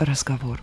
разговор. 0.00 0.60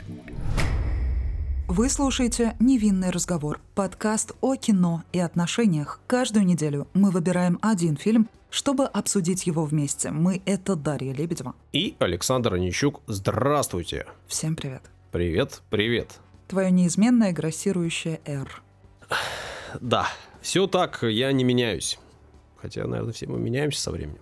Вы 1.67 1.89
слушаете 1.89 2.55
«Невинный 2.59 3.11
разговор»– 3.11 3.59
подкаст 3.75 4.31
о 4.41 4.55
кино 4.55 5.03
и 5.11 5.19
отношениях. 5.19 5.99
Каждую 6.07 6.45
неделю 6.45 6.87
мы 6.93 7.11
выбираем 7.11 7.59
один 7.61 7.97
фильм, 7.97 8.29
чтобы 8.49 8.85
обсудить 8.85 9.45
его 9.45 9.65
вместе. 9.65 10.09
Мы– 10.09 10.41
это 10.45 10.75
Дарья 10.75 11.13
Лебедева. 11.13 11.53
И 11.73 11.95
Александр 11.99 12.55
Онищук. 12.55 13.01
Здравствуйте. 13.05 14.07
Всем 14.27 14.55
привет. 14.55 14.81
Привет, 15.11 15.61
привет. 15.69 16.19
Твое 16.47 16.71
неизменное 16.71 17.31
грассирующее 17.31 18.21
«Р». 18.25 18.63
Да, 19.79 20.07
все 20.41 20.65
так, 20.65 21.03
я 21.03 21.31
не 21.31 21.43
меняюсь. 21.43 21.99
Хотя, 22.59 22.87
наверное, 22.87 23.13
все 23.13 23.27
мы 23.27 23.37
меняемся 23.37 23.81
со 23.81 23.91
временем. 23.91 24.19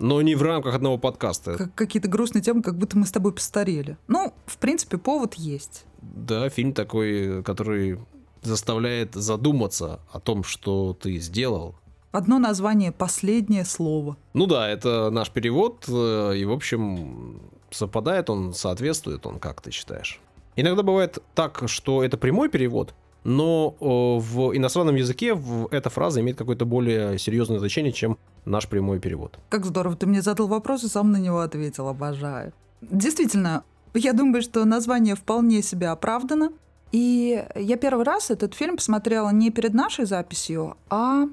Но 0.00 0.22
не 0.22 0.34
в 0.34 0.42
рамках 0.42 0.74
одного 0.74 0.96
подкаста. 0.96 1.56
Как 1.58 1.74
какие-то 1.74 2.08
грустные 2.08 2.40
темы, 2.40 2.62
как 2.62 2.78
будто 2.78 2.96
мы 2.96 3.04
с 3.04 3.12
тобой 3.12 3.32
постарели. 3.32 3.98
Ну, 4.08 4.32
в 4.46 4.56
принципе, 4.56 4.96
повод 4.96 5.34
есть. 5.34 5.84
Да, 6.00 6.48
фильм 6.48 6.72
такой, 6.72 7.42
который 7.42 7.98
заставляет 8.42 9.14
задуматься 9.14 10.00
о 10.10 10.18
том, 10.18 10.42
что 10.42 10.96
ты 10.98 11.18
сделал. 11.18 11.74
Одно 12.12 12.38
название 12.38 12.92
«Последнее 12.92 13.66
слово». 13.66 14.16
Ну 14.32 14.46
да, 14.46 14.70
это 14.70 15.10
наш 15.10 15.30
перевод, 15.30 15.84
э, 15.86 16.32
и, 16.34 16.44
в 16.46 16.52
общем, 16.52 17.42
совпадает 17.70 18.30
он, 18.30 18.54
соответствует 18.54 19.26
он, 19.26 19.38
как 19.38 19.60
ты 19.60 19.70
считаешь? 19.70 20.18
Иногда 20.56 20.82
бывает 20.82 21.18
так, 21.34 21.62
что 21.66 22.02
это 22.02 22.16
прямой 22.16 22.48
перевод, 22.48 22.94
но 23.24 23.76
в 23.80 24.56
иностранном 24.56 24.96
языке 24.96 25.38
эта 25.70 25.90
фраза 25.90 26.20
имеет 26.20 26.38
какое-то 26.38 26.64
более 26.64 27.18
серьезное 27.18 27.58
значение, 27.58 27.92
чем 27.92 28.18
наш 28.44 28.68
прямой 28.68 29.00
перевод. 29.00 29.38
Как 29.48 29.64
здорово, 29.66 29.96
ты 29.96 30.06
мне 30.06 30.22
задал 30.22 30.48
вопрос 30.48 30.84
и 30.84 30.88
сам 30.88 31.12
на 31.12 31.18
него 31.18 31.40
ответил, 31.40 31.88
обожаю. 31.88 32.52
Действительно, 32.80 33.64
я 33.94 34.12
думаю, 34.12 34.42
что 34.42 34.64
название 34.64 35.14
вполне 35.14 35.62
себе 35.62 35.88
оправдано. 35.88 36.52
И 36.92 37.44
я 37.54 37.76
первый 37.76 38.04
раз 38.04 38.30
этот 38.30 38.54
фильм 38.54 38.76
посмотрела 38.76 39.30
не 39.30 39.50
перед 39.50 39.74
нашей 39.74 40.06
записью, 40.06 40.76
а 40.88 41.26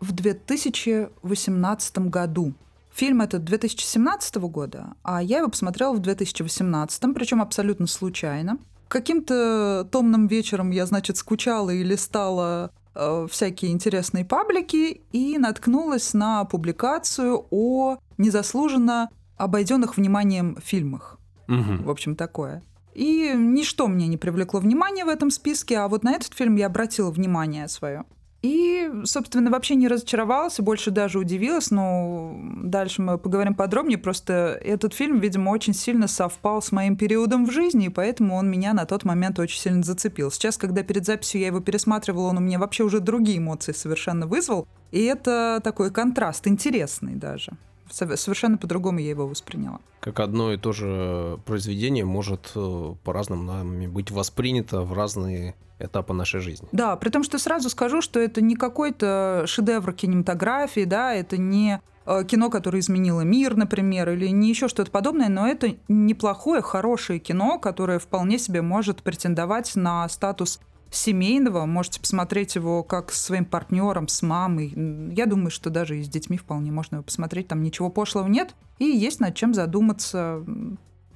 в 0.00 0.12
2018 0.12 1.98
году. 2.08 2.52
Фильм 2.92 3.20
этот 3.22 3.44
2017 3.44 4.36
года, 4.36 4.94
а 5.02 5.22
я 5.22 5.38
его 5.38 5.48
посмотрела 5.48 5.92
в 5.92 5.98
2018, 5.98 7.14
причем 7.14 7.42
абсолютно 7.42 7.86
случайно. 7.86 8.58
Каким-то 8.88 9.88
томным 9.90 10.26
вечером 10.26 10.70
я, 10.70 10.86
значит, 10.86 11.16
скучала 11.16 11.70
и 11.70 11.82
листала 11.82 12.70
э, 12.94 13.26
всякие 13.30 13.72
интересные 13.72 14.24
паблики 14.24 15.02
и 15.12 15.38
наткнулась 15.38 16.14
на 16.14 16.44
публикацию 16.44 17.46
о 17.50 17.98
незаслуженно 18.18 19.10
обойденных 19.36 19.96
вниманием 19.96 20.56
фильмах. 20.62 21.18
Угу. 21.48 21.84
В 21.84 21.90
общем, 21.90 22.16
такое. 22.16 22.62
И 22.94 23.32
ничто 23.34 23.88
мне 23.88 24.06
не 24.06 24.16
привлекло 24.16 24.60
внимания 24.60 25.04
в 25.04 25.08
этом 25.08 25.30
списке, 25.30 25.78
а 25.78 25.88
вот 25.88 26.04
на 26.04 26.12
этот 26.12 26.32
фильм 26.32 26.54
я 26.56 26.66
обратила 26.66 27.10
внимание 27.10 27.66
свое. 27.68 28.04
И, 28.44 28.90
собственно, 29.04 29.50
вообще 29.50 29.74
не 29.74 29.88
разочаровалась, 29.88 30.58
и 30.58 30.62
больше 30.62 30.90
даже 30.90 31.18
удивилась, 31.18 31.70
но 31.70 32.38
дальше 32.62 33.00
мы 33.00 33.16
поговорим 33.16 33.54
подробнее. 33.54 33.96
Просто 33.96 34.60
этот 34.62 34.92
фильм, 34.92 35.18
видимо, 35.18 35.48
очень 35.48 35.72
сильно 35.72 36.06
совпал 36.06 36.60
с 36.60 36.70
моим 36.70 36.94
периодом 36.94 37.46
в 37.46 37.50
жизни, 37.50 37.86
и 37.86 37.88
поэтому 37.88 38.36
он 38.36 38.50
меня 38.50 38.74
на 38.74 38.84
тот 38.84 39.04
момент 39.04 39.38
очень 39.38 39.58
сильно 39.58 39.82
зацепил. 39.82 40.30
Сейчас, 40.30 40.58
когда 40.58 40.82
перед 40.82 41.06
записью 41.06 41.40
я 41.40 41.46
его 41.46 41.60
пересматривала, 41.60 42.28
он 42.28 42.36
у 42.36 42.40
меня 42.42 42.58
вообще 42.58 42.84
уже 42.84 43.00
другие 43.00 43.38
эмоции 43.38 43.72
совершенно 43.72 44.26
вызвал. 44.26 44.68
И 44.92 45.02
это 45.04 45.62
такой 45.64 45.90
контраст, 45.90 46.46
интересный 46.46 47.14
даже 47.14 47.52
совершенно 47.90 48.56
по-другому 48.56 48.98
я 48.98 49.10
его 49.10 49.26
восприняла. 49.26 49.80
Как 50.00 50.20
одно 50.20 50.52
и 50.52 50.56
то 50.56 50.72
же 50.72 51.38
произведение 51.44 52.04
может 52.04 52.52
э, 52.54 52.94
по-разному 53.04 53.42
нами 53.42 53.86
быть 53.86 54.10
воспринято 54.10 54.82
в 54.82 54.92
разные 54.92 55.54
этапы 55.78 56.12
нашей 56.12 56.40
жизни. 56.40 56.68
Да, 56.72 56.96
при 56.96 57.10
том, 57.10 57.24
что 57.24 57.38
сразу 57.38 57.68
скажу, 57.70 58.00
что 58.00 58.20
это 58.20 58.40
не 58.40 58.54
какой-то 58.54 59.44
шедевр 59.46 59.92
кинематографии, 59.92 60.84
да, 60.84 61.14
это 61.14 61.36
не 61.36 61.80
э, 62.06 62.24
кино, 62.24 62.50
которое 62.50 62.80
изменило 62.80 63.22
мир, 63.22 63.56
например, 63.56 64.10
или 64.10 64.28
не 64.28 64.48
еще 64.50 64.68
что-то 64.68 64.90
подобное, 64.90 65.28
но 65.28 65.46
это 65.46 65.74
неплохое, 65.88 66.62
хорошее 66.62 67.18
кино, 67.18 67.58
которое 67.58 67.98
вполне 67.98 68.38
себе 68.38 68.62
может 68.62 69.02
претендовать 69.02 69.74
на 69.74 70.08
статус 70.08 70.60
семейного. 70.96 71.66
Можете 71.66 72.00
посмотреть 72.00 72.54
его 72.54 72.82
как 72.82 73.12
с 73.12 73.22
своим 73.22 73.44
партнером, 73.44 74.08
с 74.08 74.22
мамой. 74.22 74.72
Я 75.14 75.26
думаю, 75.26 75.50
что 75.50 75.70
даже 75.70 75.98
и 75.98 76.02
с 76.02 76.08
детьми 76.08 76.36
вполне 76.36 76.70
можно 76.70 76.96
его 76.96 77.04
посмотреть. 77.04 77.48
Там 77.48 77.62
ничего 77.62 77.90
пошлого 77.90 78.28
нет. 78.28 78.54
И 78.78 78.84
есть 78.84 79.20
над 79.20 79.34
чем 79.34 79.54
задуматься. 79.54 80.44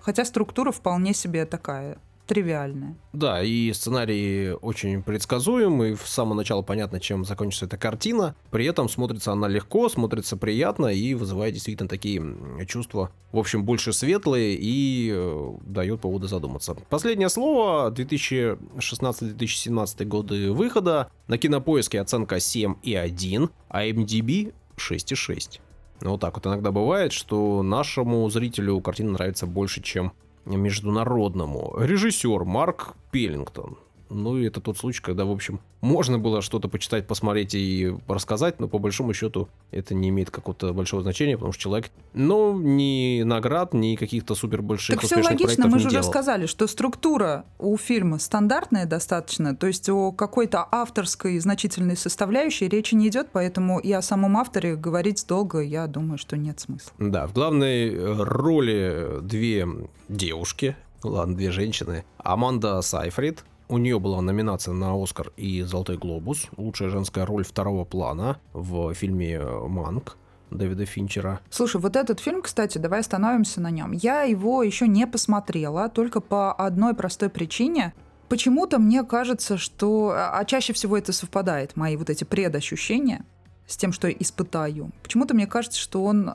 Хотя 0.01 0.25
структура 0.25 0.73
вполне 0.73 1.15
себе 1.15 1.45
такая 1.45 1.99
тривиальная. 2.29 2.95
Да, 3.13 3.43
и 3.43 3.73
сценарий 3.73 4.53
очень 4.53 5.03
предсказуемый, 5.03 5.95
в 5.95 6.07
самого 6.07 6.35
начала 6.35 6.63
понятно, 6.63 7.01
чем 7.01 7.25
закончится 7.25 7.65
эта 7.65 7.77
картина, 7.79 8.37
при 8.51 8.67
этом 8.67 8.89
смотрится 8.89 9.33
она 9.33 9.49
легко, 9.49 9.89
смотрится 9.89 10.37
приятно 10.37 10.87
и 10.87 11.15
вызывает 11.15 11.55
действительно 11.55 11.89
такие 11.89 12.23
чувства, 12.69 13.11
в 13.33 13.39
общем, 13.39 13.65
больше 13.65 13.95
светлые 13.95 14.57
и 14.61 15.11
э, 15.13 15.53
дает 15.63 16.03
поводы 16.03 16.29
задуматься. 16.29 16.77
Последнее 16.91 17.31
слово, 17.31 17.91
2016-2017 17.91 20.05
годы 20.05 20.53
выхода, 20.53 21.11
на 21.27 21.39
кинопоиске 21.39 22.01
оценка 22.01 22.37
7,1, 22.37 23.51
а 23.69 23.87
MDB 23.87 24.53
6,6. 24.77 25.61
Ну, 26.01 26.11
вот 26.11 26.21
так 26.21 26.37
вот 26.37 26.47
иногда 26.47 26.71
бывает, 26.71 27.13
что 27.13 27.63
нашему 27.63 28.29
зрителю 28.31 28.81
картина 28.81 29.13
нравится 29.13 29.47
больше, 29.47 29.83
чем 29.83 30.13
международному. 30.57 31.75
Режиссер 31.79 32.45
Марк 32.45 32.95
Пеллингтон. 33.11 33.77
Ну 34.11 34.39
и 34.39 34.47
это 34.47 34.61
тот 34.61 34.79
случай, 34.79 35.03
когда, 35.03 35.25
в 35.25 35.31
общем, 35.31 35.61
можно 35.81 36.19
было 36.19 36.43
что-то 36.43 36.69
почитать, 36.69 37.07
посмотреть 37.07 37.55
и 37.55 37.95
рассказать, 38.07 38.61
но 38.61 38.69
по 38.69 38.79
большому 38.79 39.13
счету 39.13 39.49
это 39.71 39.95
не 39.95 40.09
имеет 40.09 40.31
какого-то 40.31 40.73
большого 40.73 41.03
значения, 41.03 41.37
потому 41.37 41.53
что 41.53 41.63
человек, 41.63 41.91
ну, 42.15 42.59
ни 42.59 43.23
наград, 43.23 43.75
ни 43.75 43.97
каких-то 43.97 44.35
супер 44.35 44.63
больших 44.63 44.97
так 44.97 45.05
все 45.05 45.23
логично, 45.23 45.67
мы 45.69 45.79
же 45.79 45.89
уже 45.89 46.03
сказали, 46.03 46.47
что 46.47 46.67
структура 46.67 47.45
у 47.59 47.77
фильма 47.77 48.19
стандартная 48.19 48.87
достаточно, 48.87 49.55
то 49.55 49.67
есть 49.67 49.89
о 49.89 50.13
какой-то 50.13 50.67
авторской 50.71 51.39
значительной 51.39 51.97
составляющей 51.97 52.69
речи 52.69 52.95
не 52.95 53.09
идет, 53.09 53.29
поэтому 53.33 53.79
и 53.79 53.93
о 53.93 54.03
самом 54.03 54.37
авторе 54.37 54.77
говорить 54.77 55.25
долго, 55.29 55.61
я 55.61 55.87
думаю, 55.87 56.19
что 56.19 56.37
нет 56.37 56.61
смысла. 56.61 56.93
Да, 56.99 57.27
в 57.27 57.33
главной 57.33 57.97
роли 58.23 59.21
две 59.23 59.67
девушки, 60.09 60.77
ладно, 61.03 61.37
две 61.37 61.51
женщины. 61.51 62.05
Аманда 62.19 62.81
Сайфрид, 62.83 63.45
у 63.69 63.79
нее 63.79 63.99
была 63.99 64.21
номинация 64.21 64.75
на 64.75 65.01
Оскар 65.01 65.33
и 65.37 65.63
Золотой 65.63 65.99
глобус. 65.99 66.47
Лучшая 66.57 66.89
женская 66.89 67.27
роль 67.27 67.45
второго 67.45 67.85
плана 67.85 68.41
в 68.53 68.93
фильме 68.95 69.41
«Манк». 69.41 70.17
Дэвида 70.51 70.87
Финчера. 70.87 71.41
Слушай, 71.51 71.79
вот 71.79 71.95
этот 71.95 72.21
фильм, 72.21 72.41
кстати, 72.41 72.79
давай 72.79 73.01
остановимся 73.01 73.61
на 73.61 73.71
нем. 73.71 73.93
Я 73.93 74.23
его 74.23 74.63
еще 74.63 74.89
не 74.89 75.07
посмотрела, 75.07 75.91
только 75.91 76.21
по 76.21 76.53
одной 76.53 76.95
простой 76.95 77.29
причине. 77.29 77.93
Почему-то 78.31 78.79
мне 78.79 79.05
кажется, 79.05 79.59
что... 79.59 80.15
А, 80.17 80.39
а 80.39 80.45
чаще 80.47 80.73
всего 80.73 80.97
это 80.97 81.13
совпадает, 81.13 81.77
мои 81.77 81.97
вот 81.97 82.09
эти 82.09 82.25
предощущения 82.25 83.27
с 83.67 83.77
тем, 83.77 83.93
что 83.93 84.09
я 84.09 84.17
испытаю. 84.19 84.91
Почему-то 85.03 85.35
мне 85.35 85.47
кажется, 85.47 85.79
что 85.79 86.03
он 86.03 86.35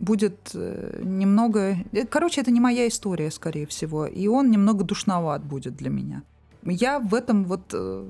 будет 0.00 0.50
э, 0.54 1.00
немного... 1.04 1.76
Э, 1.92 2.06
короче, 2.06 2.40
это 2.40 2.50
не 2.50 2.60
моя 2.60 2.88
история, 2.88 3.30
скорее 3.30 3.66
всего. 3.66 4.06
И 4.06 4.26
он 4.26 4.50
немного 4.50 4.82
душноват 4.82 5.44
будет 5.44 5.76
для 5.76 5.90
меня. 5.90 6.22
Я 6.64 6.98
в 6.98 7.14
этом 7.14 7.44
вот 7.44 7.62
э, 7.72 8.08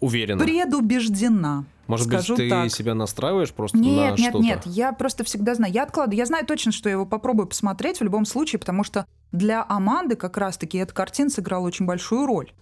уверена. 0.00 0.42
Предубеждена. 0.42 1.64
Может 1.86 2.08
Скажу 2.08 2.34
быть, 2.34 2.44
ты 2.44 2.50
так. 2.50 2.70
себя 2.70 2.94
настраиваешь 2.94 3.52
просто 3.52 3.78
нет, 3.78 3.96
на 3.96 4.16
нет, 4.16 4.18
что-то? 4.18 4.38
Нет, 4.44 4.66
нет, 4.66 4.74
я 4.74 4.92
просто 4.92 5.24
всегда 5.24 5.54
знаю. 5.54 5.72
Я 5.72 5.84
откладываю. 5.84 6.18
Я 6.18 6.26
знаю 6.26 6.44
точно, 6.44 6.72
что 6.72 6.88
я 6.88 6.94
его 6.94 7.06
попробую 7.06 7.46
посмотреть 7.46 8.00
в 8.00 8.04
любом 8.04 8.24
случае, 8.24 8.58
потому 8.58 8.82
что 8.82 9.06
для 9.30 9.64
Аманды 9.68 10.16
как 10.16 10.36
раз-таки 10.36 10.78
эта 10.78 10.92
картина 10.92 11.30
сыграла 11.30 11.66
очень 11.66 11.86
большую 11.86 12.26
роль. 12.26 12.52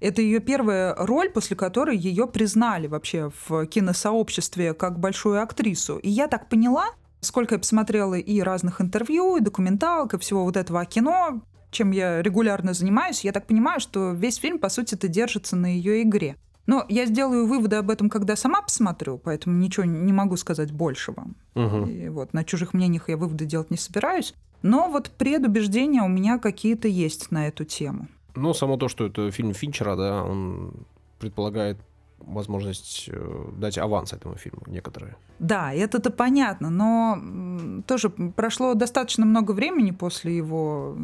Это 0.00 0.20
ее 0.20 0.40
первая 0.40 0.96
роль, 0.96 1.30
после 1.30 1.54
которой 1.54 1.96
ее 1.96 2.26
признали 2.26 2.88
вообще 2.88 3.30
в 3.46 3.66
киносообществе 3.66 4.74
как 4.74 4.98
большую 4.98 5.40
актрису. 5.40 5.98
И 5.98 6.10
я 6.10 6.26
так 6.26 6.48
поняла, 6.48 6.86
сколько 7.20 7.54
я 7.54 7.58
посмотрела 7.60 8.14
и 8.14 8.40
разных 8.40 8.80
интервью, 8.80 9.36
и 9.36 9.40
документалок, 9.40 10.14
и 10.14 10.18
всего 10.18 10.42
вот 10.42 10.56
этого 10.56 10.84
кино, 10.86 11.40
чем 11.72 11.90
я 11.90 12.22
регулярно 12.22 12.74
занимаюсь, 12.74 13.24
я 13.24 13.32
так 13.32 13.46
понимаю, 13.46 13.80
что 13.80 14.12
весь 14.12 14.36
фильм, 14.36 14.60
по 14.60 14.68
сути, 14.68 14.94
это 14.94 15.08
держится 15.08 15.56
на 15.56 15.66
ее 15.66 16.02
игре. 16.02 16.36
Но 16.66 16.84
я 16.88 17.06
сделаю 17.06 17.46
выводы 17.46 17.76
об 17.76 17.90
этом, 17.90 18.08
когда 18.08 18.36
сама 18.36 18.62
посмотрю, 18.62 19.18
поэтому 19.18 19.56
ничего 19.58 19.84
не 19.84 20.12
могу 20.12 20.36
сказать 20.36 20.70
большего. 20.70 21.24
Угу. 21.56 21.86
И 21.86 22.08
вот 22.08 22.32
на 22.34 22.44
чужих 22.44 22.72
мнениях 22.72 23.08
я 23.08 23.16
выводы 23.16 23.46
делать 23.46 23.70
не 23.70 23.76
собираюсь. 23.76 24.34
Но 24.62 24.88
вот 24.88 25.10
предубеждения 25.10 26.02
у 26.02 26.08
меня 26.08 26.38
какие-то 26.38 26.86
есть 26.86 27.32
на 27.32 27.48
эту 27.48 27.64
тему. 27.64 28.06
Ну, 28.36 28.54
само 28.54 28.76
то, 28.76 28.88
что 28.88 29.06
это 29.06 29.30
фильм 29.32 29.54
Финчера, 29.54 29.96
да, 29.96 30.22
он 30.22 30.86
предполагает 31.18 31.78
возможность 32.18 33.08
э, 33.12 33.44
дать 33.56 33.78
аванс 33.78 34.12
этому 34.12 34.36
фильму 34.36 34.62
некоторые. 34.66 35.16
Да, 35.40 35.72
это-то 35.72 36.10
понятно, 36.10 36.70
но 36.70 37.82
тоже 37.86 38.10
прошло 38.10 38.74
достаточно 38.74 39.26
много 39.26 39.50
времени 39.50 39.90
после 39.90 40.36
его 40.36 40.96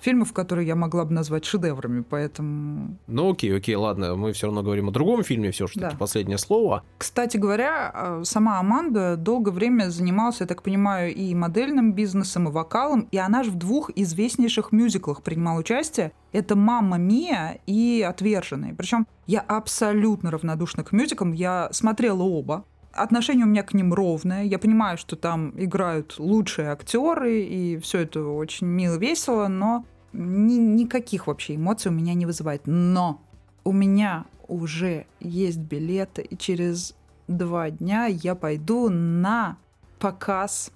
фильмов, 0.00 0.32
которые 0.32 0.66
я 0.66 0.76
могла 0.76 1.04
бы 1.04 1.12
назвать 1.12 1.44
шедеврами, 1.44 2.02
поэтому... 2.08 2.96
Ну 3.06 3.32
окей, 3.32 3.56
окей, 3.56 3.74
ладно, 3.74 4.14
мы 4.16 4.32
все 4.32 4.46
равно 4.46 4.62
говорим 4.62 4.88
о 4.88 4.92
другом 4.92 5.22
фильме, 5.24 5.50
все 5.50 5.66
же 5.66 5.74
таки 5.74 5.92
Да. 5.92 5.96
последнее 5.98 6.38
слово. 6.38 6.82
Кстати 6.98 7.36
говоря, 7.36 7.92
э, 7.94 8.22
сама 8.24 8.58
Аманда 8.58 9.16
долгое 9.16 9.50
время 9.52 9.90
занималась, 9.90 10.40
я 10.40 10.46
так 10.46 10.62
понимаю, 10.62 11.14
и 11.14 11.34
модельным 11.34 11.92
бизнесом, 11.92 12.48
и 12.48 12.52
вокалом, 12.52 13.08
и 13.10 13.16
она 13.18 13.42
же 13.42 13.50
в 13.50 13.56
двух 13.56 13.90
известнейших 13.94 14.72
мюзиклах 14.72 15.22
принимала 15.22 15.58
участие. 15.60 16.12
Это 16.32 16.54
«Мамма 16.56 16.98
Мия» 16.98 17.58
и 17.66 18.04
«Отверженные». 18.06 18.74
Причем 18.74 19.06
я 19.26 19.40
абсолютно 19.40 20.30
равнодушна 20.30 20.84
к 20.84 20.92
мюзиклам, 20.92 21.32
я 21.32 21.68
смотрела 21.72 22.22
оба. 22.22 22.64
Отношение 22.96 23.44
у 23.44 23.48
меня 23.48 23.62
к 23.62 23.74
ним 23.74 23.92
ровное. 23.92 24.44
Я 24.44 24.58
понимаю, 24.58 24.96
что 24.96 25.16
там 25.16 25.52
играют 25.56 26.16
лучшие 26.18 26.70
актеры, 26.70 27.42
и 27.42 27.78
все 27.78 28.00
это 28.00 28.24
очень 28.24 28.66
мило, 28.66 28.96
весело, 28.96 29.48
но 29.48 29.84
ни- 30.12 30.54
никаких 30.54 31.26
вообще 31.26 31.56
эмоций 31.56 31.90
у 31.90 31.94
меня 31.94 32.14
не 32.14 32.26
вызывает. 32.26 32.62
Но 32.66 33.20
у 33.64 33.72
меня 33.72 34.24
уже 34.48 35.06
есть 35.20 35.58
билеты, 35.58 36.22
и 36.22 36.36
через 36.36 36.94
два 37.28 37.70
дня 37.70 38.06
я 38.06 38.34
пойду 38.34 38.88
на 38.88 39.58
показ 39.98 40.72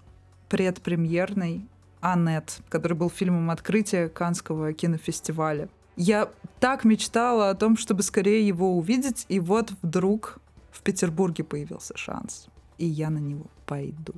предпремьерный 0.48 1.66
«Аннет», 2.00 2.60
который 2.68 2.94
был 2.96 3.08
фильмом 3.08 3.50
открытия 3.50 4.08
Канского 4.08 4.72
кинофестиваля. 4.72 5.68
Я 5.96 6.28
так 6.58 6.84
мечтала 6.84 7.50
о 7.50 7.54
том, 7.54 7.76
чтобы 7.76 8.02
скорее 8.02 8.46
его 8.46 8.76
увидеть, 8.76 9.26
и 9.28 9.38
вот 9.38 9.72
вдруг 9.82 10.38
в 10.70 10.82
Петербурге 10.82 11.44
появился 11.44 11.96
шанс, 11.96 12.48
и 12.78 12.86
я 12.86 13.10
на 13.10 13.18
него 13.18 13.46
пойду. 13.66 14.14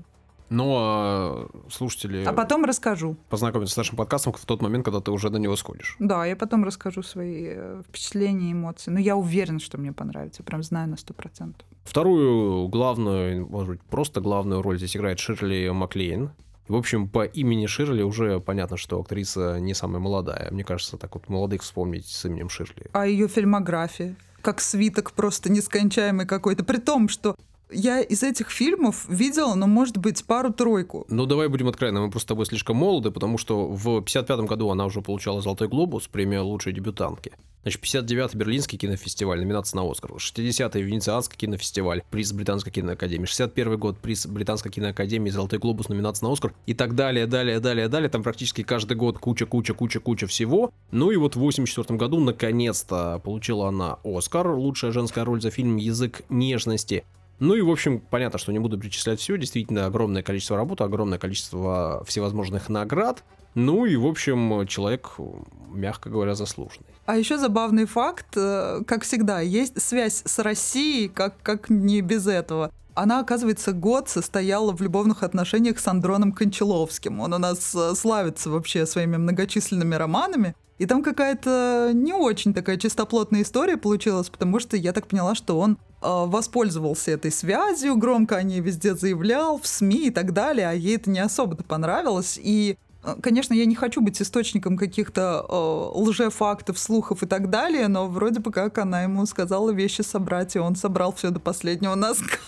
Но 0.53 0.77
а, 0.79 1.49
слушатели 1.71 2.25
А 2.25 2.33
потом 2.35 2.67
расскажу. 2.67 3.17
познакомятся 3.31 3.73
с 3.73 3.77
нашим 3.79 3.97
подкастом 3.97 4.35
в 4.35 4.45
тот 4.45 4.61
момент, 4.61 4.85
когда 4.85 5.01
ты 5.01 5.11
уже 5.11 5.31
на 5.31 5.39
него 5.39 5.57
сходишь. 5.57 5.97
Да, 5.99 6.27
я 6.27 6.37
потом 6.37 6.65
расскажу 6.65 7.03
свои 7.03 7.47
э, 7.49 7.83
впечатления, 7.89 8.53
эмоции. 8.53 8.91
Но 8.91 8.99
я 8.99 9.17
уверена, 9.17 9.61
что 9.61 9.79
мне 9.79 9.93
понравится. 9.93 10.43
Прям 10.43 10.63
знаю 10.63 10.91
на 10.91 10.99
сто 10.99 11.15
процентов. 11.15 11.67
Вторую 11.85 12.69
главную, 12.69 13.49
может 13.49 13.71
быть, 13.71 13.81
просто 13.81 14.21
главную 14.21 14.61
роль 14.61 14.77
здесь 14.77 14.95
играет 14.95 15.19
Ширли 15.19 15.71
Маклейн. 15.71 16.33
В 16.69 16.77
общем, 16.77 17.09
по 17.09 17.25
имени 17.25 17.65
Ширли 17.65 18.03
уже 18.03 18.39
понятно, 18.39 18.77
что 18.77 19.01
актриса 19.01 19.59
не 19.59 19.73
самая 19.73 20.01
молодая. 20.01 20.51
Мне 20.51 20.65
кажется, 20.65 20.99
так 20.99 21.15
вот 21.15 21.31
молодых 21.31 21.63
вспомнить 21.63 22.07
с 22.07 22.27
именем 22.27 22.51
Ширли. 22.51 22.91
А 22.93 23.07
ее 23.07 23.27
фильмография? 23.27 24.17
Как 24.43 24.61
свиток 24.61 25.13
просто 25.13 25.51
нескончаемый 25.51 26.27
какой-то. 26.27 26.65
При 26.65 26.79
том, 26.79 27.09
что 27.09 27.37
я 27.73 28.01
из 28.01 28.23
этих 28.23 28.51
фильмов 28.51 29.05
видела, 29.09 29.55
ну, 29.55 29.67
может 29.67 29.99
быть, 29.99 30.25
пару-тройку. 30.25 31.07
Ну, 31.09 31.27
давай 31.27 31.49
будем 31.49 31.69
откровенны, 31.69 32.01
мы 32.01 32.11
просто 32.11 32.27
с 32.27 32.29
тобой 32.29 32.47
слишком 32.47 32.77
молоды, 32.77 33.11
потому 33.11 33.39
что 33.39 33.69
в 33.69 34.01
55 34.01 34.41
году 34.41 34.71
она 34.71 34.87
уже 34.87 35.01
получала 35.01 35.41
«Золотой 35.41 35.69
глобус», 35.69 36.09
премию 36.09 36.45
лучшей 36.45 36.73
дебютантки. 36.73 37.33
Значит, 37.63 37.81
59-й 37.83 38.37
Берлинский 38.37 38.77
кинофестиваль, 38.77 39.39
номинация 39.39 39.81
на 39.81 39.89
Оскар. 39.89 40.11
60-й 40.11 40.83
Венецианский 40.83 41.37
кинофестиваль, 41.37 42.03
приз 42.11 42.33
Британской 42.33 42.73
киноакадемии. 42.73 43.27
61 43.27 43.79
год, 43.79 43.99
приз 43.99 44.27
Британской 44.27 44.73
киноакадемии, 44.73 45.31
Золотой 45.31 45.61
глобус, 45.61 45.89
номинация 45.89 46.27
на 46.27 46.33
Оскар. 46.33 46.55
И 46.67 46.75
так 46.75 46.97
далее, 46.97 47.27
далее, 47.27 47.61
далее, 47.61 47.89
далее. 47.89 48.09
Там 48.09 48.25
практически 48.25 48.65
каждый 48.65 48.97
год 48.97 49.19
куча, 49.19 49.47
куча, 49.47 49.75
куча, 49.75 50.01
куча 50.01 50.27
всего. 50.27 50.73
Ну 50.91 51.13
и 51.13 51.17
вот 51.17 51.37
в 51.37 51.39
84 51.39 51.97
году, 51.97 52.19
наконец-то, 52.19 53.21
получила 53.23 53.69
она 53.69 53.99
Оскар. 54.03 54.49
Лучшая 54.49 54.91
женская 54.91 55.25
роль 55.25 55.41
за 55.41 55.51
фильм 55.51 55.77
«Язык 55.77 56.23
нежности». 56.31 57.05
Ну 57.43 57.55
и, 57.55 57.61
в 57.61 57.71
общем, 57.71 57.99
понятно, 57.99 58.39
что 58.39 58.53
не 58.53 58.61
буду 58.61 58.79
перечислять 58.79 59.19
все. 59.19 59.37
Действительно, 59.37 59.87
огромное 59.87 60.23
количество 60.23 60.57
работы, 60.57 60.85
огромное 60.85 61.19
количество 61.19 62.05
всевозможных 62.07 62.69
наград. 62.69 63.25
Ну 63.57 63.85
и, 63.85 63.97
в 63.97 64.07
общем, 64.07 64.65
человек, 64.69 65.11
мягко 65.69 66.09
говоря, 66.09 66.37
заслуженный. 66.37 66.87
А 67.05 67.17
еще 67.17 67.39
забавный 67.39 67.87
факт, 67.87 68.37
э, 68.37 68.83
как 68.87 69.03
всегда, 69.03 69.41
есть 69.41 69.83
связь 69.83 70.23
с 70.25 70.39
Россией, 70.39 71.09
как, 71.09 71.35
как 71.43 71.69
не 71.69 72.01
без 72.01 72.29
этого. 72.29 72.71
Она, 72.95 73.19
оказывается, 73.19 73.73
год 73.73 74.09
состояла 74.09 74.73
в 74.73 74.81
любовных 74.81 75.25
отношениях 75.25 75.81
с 75.81 75.89
Андроном 75.89 76.31
Кончаловским. 76.31 77.19
Он 77.19 77.35
у 77.35 77.39
нас 77.39 77.75
э, 77.75 77.97
славится 77.97 78.51
вообще 78.51 78.87
своими 78.87 79.17
многочисленными 79.17 79.97
романами. 79.97 80.55
И 80.79 80.87
там 80.87 81.03
какая-то 81.03 81.91
не 81.93 82.13
очень 82.13 82.55
такая 82.55 82.77
чистоплотная 82.77 83.43
история 83.43 83.77
получилась, 83.77 84.31
потому 84.31 84.61
что 84.61 84.77
я 84.77 84.93
так 84.93 85.09
поняла, 85.09 85.35
что 85.35 85.59
он 85.59 85.77
воспользовался 86.03 87.13
этой 87.13 87.31
связью, 87.31 87.97
громко 87.97 88.37
о 88.37 88.43
ней 88.43 88.61
везде 88.61 88.95
заявлял, 88.95 89.59
в 89.59 89.67
СМИ 89.67 90.09
и 90.09 90.11
так 90.11 90.33
далее, 90.33 90.69
а 90.69 90.73
ей 90.73 90.97
это 90.97 91.11
не 91.11 91.21
особо-то 91.21 91.65
понравилось. 91.65 92.39
И 92.43 92.77
э, 93.05 93.15
Конечно, 93.23 93.55
я 93.55 93.65
не 93.67 93.75
хочу 93.75 94.01
быть 94.01 94.21
источником 94.21 94.77
каких-то 94.77 95.45
э, 95.49 95.99
лжефактов, 95.99 96.79
слухов 96.79 97.23
и 97.23 97.27
так 97.27 97.51
далее, 97.51 97.89
но 97.89 98.09
вроде 98.09 98.41
бы 98.41 98.53
как 98.53 98.79
она 98.79 99.03
ему 99.03 99.27
сказала 99.27 99.71
вещи 99.71 100.03
собрать, 100.03 100.57
и 100.57 100.59
он 100.59 100.77
собрал 100.77 101.13
все 101.13 101.31
до 101.31 101.41
последнего 101.41 101.95
носка 101.95 102.39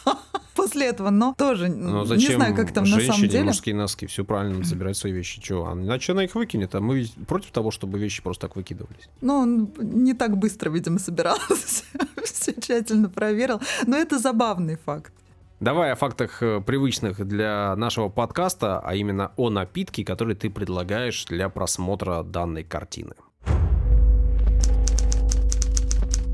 после 0.55 0.87
этого. 0.87 1.11
Но 1.11 1.35
тоже 1.37 1.69
Но 1.69 2.05
зачем 2.05 2.31
не 2.31 2.37
знаю, 2.37 2.55
как 2.55 2.73
там 2.73 2.85
на 2.85 2.91
женщине 2.91 3.13
самом 3.13 3.29
деле. 3.29 3.45
мужские 3.45 3.75
носки? 3.75 4.07
Все 4.07 4.25
правильно, 4.25 4.55
надо 4.55 4.67
забирать 4.67 4.97
свои 4.97 5.13
вещи. 5.13 5.41
Чего? 5.41 5.69
А 5.69 5.73
Иначе 5.75 6.13
она 6.13 6.25
их 6.25 6.35
выкинет, 6.35 6.75
а 6.75 6.81
мы 6.81 6.99
ведь 6.99 7.15
против 7.27 7.51
того, 7.51 7.71
чтобы 7.71 7.99
вещи 7.99 8.23
просто 8.23 8.47
так 8.49 8.57
выкидывались. 8.57 9.09
Ну, 9.21 9.35
он 9.35 9.73
не 9.79 10.15
так 10.15 10.37
быстро, 10.37 10.71
видимо, 10.71 10.99
собирался, 10.99 11.85
все 12.25 12.53
тщательно 12.61 13.09
проверил. 13.09 13.61
Но 13.87 13.97
это 13.97 14.19
забавный 14.19 14.77
факт. 14.77 15.13
Давай 15.61 15.93
о 15.93 15.95
фактах 15.97 16.43
э, 16.43 16.61
привычных 16.61 17.27
для 17.27 17.75
нашего 17.77 18.09
подкаста, 18.09 18.81
а 18.81 18.95
именно 18.95 19.33
о 19.37 19.51
напитке, 19.51 20.05
который 20.05 20.35
ты 20.35 20.51
предлагаешь 20.51 21.25
для 21.27 21.49
просмотра 21.49 22.23
данной 22.23 22.65
картины. 22.65 23.15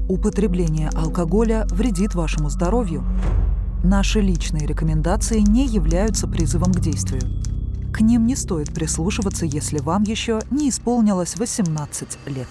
Употребление 0.09 0.91
алкоголя 0.97 1.67
вредит 1.71 2.17
вашему 2.17 2.51
здоровью. 2.51 3.05
Наши 3.83 4.21
личные 4.21 4.67
рекомендации 4.67 5.41
не 5.41 5.65
являются 5.67 6.29
призывом 6.29 6.71
к 6.71 6.81
действию. 6.81 7.23
К 7.95 8.03
ним 8.03 8.27
не 8.27 8.37
стоит 8.37 8.75
прислушиваться, 8.75 9.47
если 9.47 9.79
вам 9.79 10.03
еще 10.03 10.41
не 10.51 10.69
исполнилось 10.69 11.37
18 11.37 12.19
лет. 12.27 12.47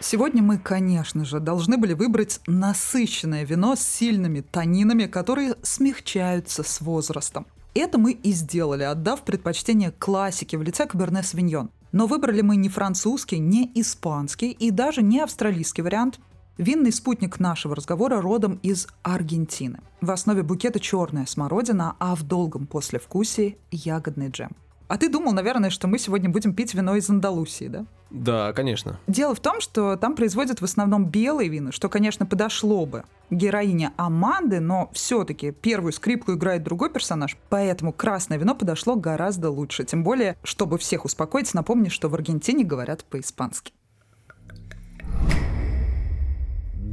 Сегодня 0.00 0.42
мы, 0.42 0.56
конечно 0.56 1.26
же, 1.26 1.40
должны 1.40 1.76
были 1.76 1.92
выбрать 1.92 2.40
насыщенное 2.46 3.44
вино 3.44 3.76
с 3.76 3.80
сильными 3.80 4.40
танинами, 4.40 5.04
которые 5.04 5.56
смягчаются 5.62 6.62
с 6.62 6.80
возрастом. 6.80 7.46
Это 7.74 7.98
мы 7.98 8.12
и 8.12 8.32
сделали, 8.32 8.82
отдав 8.82 9.22
предпочтение 9.22 9.90
классике 9.90 10.56
в 10.56 10.62
лице 10.62 10.86
Каберне 10.86 11.22
Савиньон. 11.22 11.70
Но 11.92 12.06
выбрали 12.06 12.40
мы 12.40 12.56
не 12.56 12.70
французский, 12.70 13.38
не 13.38 13.70
испанский 13.74 14.52
и 14.52 14.70
даже 14.70 15.02
не 15.02 15.20
австралийский 15.20 15.82
вариант. 15.82 16.18
Винный 16.56 16.92
спутник 16.92 17.40
нашего 17.40 17.74
разговора 17.74 18.20
родом 18.20 18.60
из 18.62 18.86
Аргентины. 19.02 19.80
В 20.00 20.10
основе 20.12 20.44
букета 20.44 20.78
черная 20.78 21.26
смородина, 21.26 21.96
а 21.98 22.14
в 22.14 22.22
долгом 22.22 22.68
послевкусии 22.68 23.58
ягодный 23.72 24.28
джем. 24.28 24.52
А 24.86 24.96
ты 24.96 25.08
думал, 25.08 25.32
наверное, 25.32 25.70
что 25.70 25.88
мы 25.88 25.98
сегодня 25.98 26.28
будем 26.28 26.54
пить 26.54 26.72
вино 26.74 26.94
из 26.94 27.10
Андалусии, 27.10 27.66
да? 27.66 27.86
Да, 28.10 28.52
конечно. 28.52 29.00
Дело 29.08 29.34
в 29.34 29.40
том, 29.40 29.60
что 29.60 29.96
там 29.96 30.14
производят 30.14 30.60
в 30.60 30.64
основном 30.64 31.06
белые 31.06 31.48
вина, 31.48 31.72
что, 31.72 31.88
конечно, 31.88 32.24
подошло 32.24 32.86
бы 32.86 33.02
героине 33.30 33.90
Аманды, 33.96 34.60
но 34.60 34.90
все-таки 34.92 35.50
первую 35.50 35.92
скрипку 35.92 36.34
играет 36.34 36.62
другой 36.62 36.90
персонаж, 36.90 37.36
поэтому 37.48 37.92
красное 37.92 38.38
вино 38.38 38.54
подошло 38.54 38.94
гораздо 38.94 39.50
лучше. 39.50 39.82
Тем 39.82 40.04
более, 40.04 40.36
чтобы 40.44 40.78
всех 40.78 41.04
успокоить, 41.04 41.52
напомню, 41.54 41.90
что 41.90 42.08
в 42.08 42.14
Аргентине 42.14 42.62
говорят 42.62 43.04
по-испански. 43.04 43.72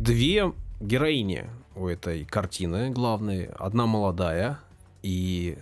Две 0.01 0.51
героини 0.79 1.45
у 1.75 1.85
этой 1.85 2.25
картины 2.25 2.89
главной. 2.89 3.45
Одна 3.45 3.85
молодая 3.85 4.59
и 5.03 5.59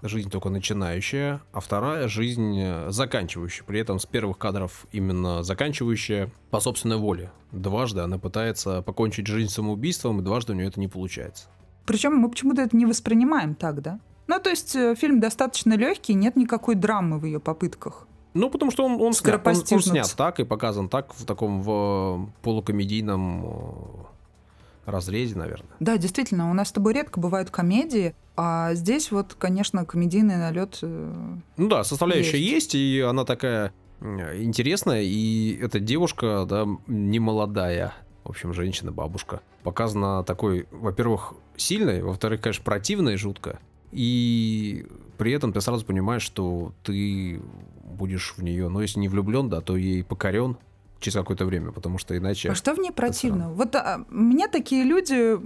жизнь 0.00 0.30
только 0.30 0.48
начинающая, 0.48 1.42
а 1.50 1.58
вторая 1.58 2.06
жизнь 2.06 2.56
э, 2.56 2.92
заканчивающая. 2.92 3.64
При 3.64 3.80
этом 3.80 3.98
с 3.98 4.06
первых 4.06 4.38
кадров 4.38 4.86
именно 4.92 5.42
заканчивающая 5.42 6.30
по 6.52 6.60
собственной 6.60 6.98
воле. 6.98 7.32
Дважды 7.50 8.00
она 8.02 8.18
пытается 8.18 8.80
покончить 8.82 9.26
жизнь 9.26 9.50
самоубийством, 9.50 10.20
и 10.20 10.22
дважды 10.22 10.52
у 10.52 10.54
нее 10.54 10.68
это 10.68 10.78
не 10.78 10.86
получается. 10.86 11.48
Причем 11.84 12.14
мы 12.14 12.30
почему-то 12.30 12.62
это 12.62 12.76
не 12.76 12.86
воспринимаем 12.86 13.56
так, 13.56 13.82
да? 13.82 13.98
Ну, 14.28 14.38
то 14.38 14.50
есть 14.50 14.76
э, 14.76 14.94
фильм 14.94 15.18
достаточно 15.18 15.72
легкий, 15.72 16.14
нет 16.14 16.36
никакой 16.36 16.76
драмы 16.76 17.18
в 17.18 17.24
ее 17.24 17.40
попытках. 17.40 18.06
Ну, 18.34 18.48
потому 18.50 18.70
что 18.70 18.84
он, 18.84 19.00
он, 19.00 19.12
снят, 19.12 19.44
он- 19.46 19.54
он 19.56 19.82
снят 19.82 20.14
так 20.16 20.40
и 20.40 20.44
показан 20.44 20.88
так, 20.88 21.12
в 21.14 21.24
таком 21.24 21.62
в 21.62 21.70
э, 22.28 22.42
полукомедийном 22.42 23.44
э, 24.86 24.90
разрезе, 24.90 25.36
наверное. 25.36 25.70
Да, 25.80 25.96
действительно, 25.98 26.50
у 26.50 26.54
нас 26.54 26.68
с 26.68 26.72
тобой 26.72 26.94
редко 26.94 27.18
бывают 27.20 27.50
комедии, 27.50 28.14
а 28.36 28.74
здесь 28.74 29.10
вот, 29.10 29.34
конечно, 29.34 29.84
комедийный 29.84 30.36
налет. 30.36 30.78
э, 30.82 31.14
Ну 31.56 31.68
да, 31.68 31.84
составляющая 31.84 32.38
Есть. 32.38 32.74
есть, 32.74 32.74
и 32.76 33.00
она 33.00 33.24
такая 33.24 33.72
интересная, 34.00 35.02
и 35.02 35.58
эта 35.60 35.78
девушка, 35.80 36.46
да, 36.48 36.66
не 36.86 37.18
молодая, 37.18 37.92
в 38.24 38.30
общем, 38.30 38.54
женщина, 38.54 38.92
бабушка, 38.92 39.40
показана 39.62 40.24
такой, 40.24 40.66
во-первых, 40.70 41.34
сильной, 41.56 42.00
во-вторых, 42.02 42.40
конечно, 42.40 42.64
противной 42.64 43.16
жутко, 43.16 43.58
и 43.92 44.86
при 45.18 45.32
этом 45.32 45.52
ты 45.52 45.60
сразу 45.60 45.84
понимаешь, 45.84 46.22
что 46.22 46.72
ты 46.82 47.42
будешь 47.90 48.34
в 48.36 48.42
нее, 48.42 48.68
ну, 48.68 48.80
если 48.80 48.98
не 48.98 49.08
влюблен, 49.08 49.48
да, 49.48 49.60
то 49.60 49.76
ей 49.76 50.02
покорен 50.04 50.56
через 51.00 51.14
какое-то 51.14 51.46
время, 51.46 51.72
потому 51.72 51.98
что 51.98 52.16
иначе... 52.16 52.50
А 52.50 52.54
что 52.54 52.74
в 52.74 52.78
ней 52.78 52.92
противно? 52.92 53.50
Вот 53.50 53.74
а, 53.74 54.04
мне 54.10 54.48
такие 54.48 54.84
люди 54.84 55.36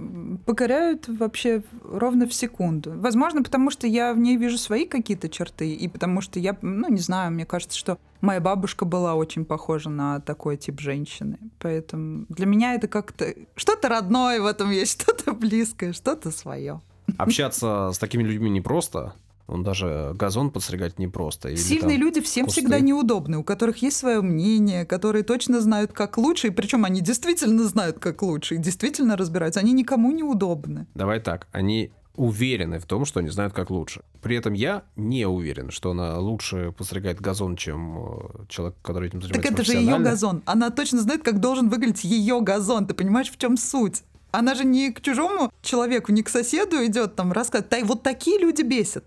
покоряют 0.45 1.07
вообще 1.07 1.63
ровно 1.83 2.27
в 2.27 2.33
секунду. 2.33 2.93
Возможно, 2.99 3.41
потому 3.41 3.71
что 3.71 3.87
я 3.87 4.13
в 4.13 4.19
ней 4.19 4.37
вижу 4.37 4.57
свои 4.57 4.85
какие-то 4.85 5.29
черты, 5.29 5.73
и 5.73 5.87
потому 5.87 6.21
что 6.21 6.39
я, 6.39 6.57
ну, 6.61 6.89
не 6.89 6.99
знаю, 6.99 7.31
мне 7.31 7.45
кажется, 7.45 7.77
что 7.77 7.97
моя 8.21 8.41
бабушка 8.41 8.85
была 8.85 9.15
очень 9.15 9.45
похожа 9.45 9.89
на 9.89 10.19
такой 10.19 10.57
тип 10.57 10.79
женщины. 10.79 11.37
Поэтому 11.59 12.25
для 12.29 12.45
меня 12.45 12.75
это 12.75 12.87
как-то... 12.87 13.33
Что-то 13.55 13.89
родное 13.89 14.41
в 14.41 14.45
этом 14.45 14.71
есть, 14.71 15.01
что-то 15.01 15.33
близкое, 15.33 15.93
что-то 15.93 16.31
свое. 16.31 16.81
Общаться 17.17 17.91
с 17.93 17.97
такими 17.97 18.23
людьми 18.23 18.49
непросто, 18.49 19.13
он 19.47 19.63
даже 19.63 20.13
газон 20.15 20.49
подстригать 20.49 20.97
непросто. 20.97 21.49
Или 21.49 21.57
Сильные 21.57 21.97
люди 21.97 22.21
всем 22.21 22.45
кусты. 22.45 22.61
всегда 22.61 22.79
неудобны, 22.79 23.37
у 23.37 23.43
которых 23.43 23.77
есть 23.81 23.97
свое 23.97 24.21
мнение, 24.21 24.85
которые 24.85 25.23
точно 25.23 25.61
знают, 25.61 25.93
как 25.93 26.17
лучше, 26.17 26.47
и 26.47 26.51
причем 26.51 26.85
они 26.85 27.01
действительно 27.01 27.63
знают, 27.65 27.99
как 27.99 28.21
лучше, 28.23 28.55
и 28.55 28.57
действительно 28.57 29.15
разбираются. 29.15 29.59
Они 29.59 29.73
никому 29.73 30.11
не 30.11 30.23
удобны. 30.23 30.87
Давай 30.95 31.19
так, 31.19 31.47
они 31.51 31.91
уверены 32.15 32.79
в 32.79 32.85
том, 32.85 33.05
что 33.05 33.19
они 33.19 33.29
знают, 33.29 33.53
как 33.53 33.69
лучше. 33.69 34.01
При 34.21 34.37
этом 34.37 34.53
я 34.53 34.83
не 34.95 35.27
уверен, 35.27 35.69
что 35.69 35.91
она 35.91 36.17
лучше 36.17 36.71
подстригает 36.71 37.19
газон, 37.19 37.55
чем 37.55 37.97
э, 37.97 38.45
человек, 38.47 38.75
который 38.81 39.09
этим 39.09 39.21
занимается 39.21 39.49
Так 39.51 39.59
это 39.59 39.63
же 39.65 39.77
ее 39.77 39.99
газон. 39.99 40.41
Она 40.45 40.69
точно 40.69 41.01
знает, 41.01 41.23
как 41.23 41.39
должен 41.39 41.69
выглядеть 41.69 42.03
ее 42.03 42.41
газон. 42.41 42.87
Ты 42.87 42.93
понимаешь, 42.93 43.29
в 43.29 43.37
чем 43.37 43.57
суть? 43.57 44.03
Она 44.31 44.53
же 44.55 44.65
не 44.65 44.91
к 44.91 45.01
чужому 45.01 45.51
человеку, 45.61 46.11
не 46.11 46.23
к 46.23 46.29
соседу 46.29 46.83
идет 46.85 47.15
там 47.15 47.31
рассказывать. 47.31 47.83
Вот 47.83 48.03
такие 48.03 48.39
люди 48.39 48.63
бесят. 48.63 49.05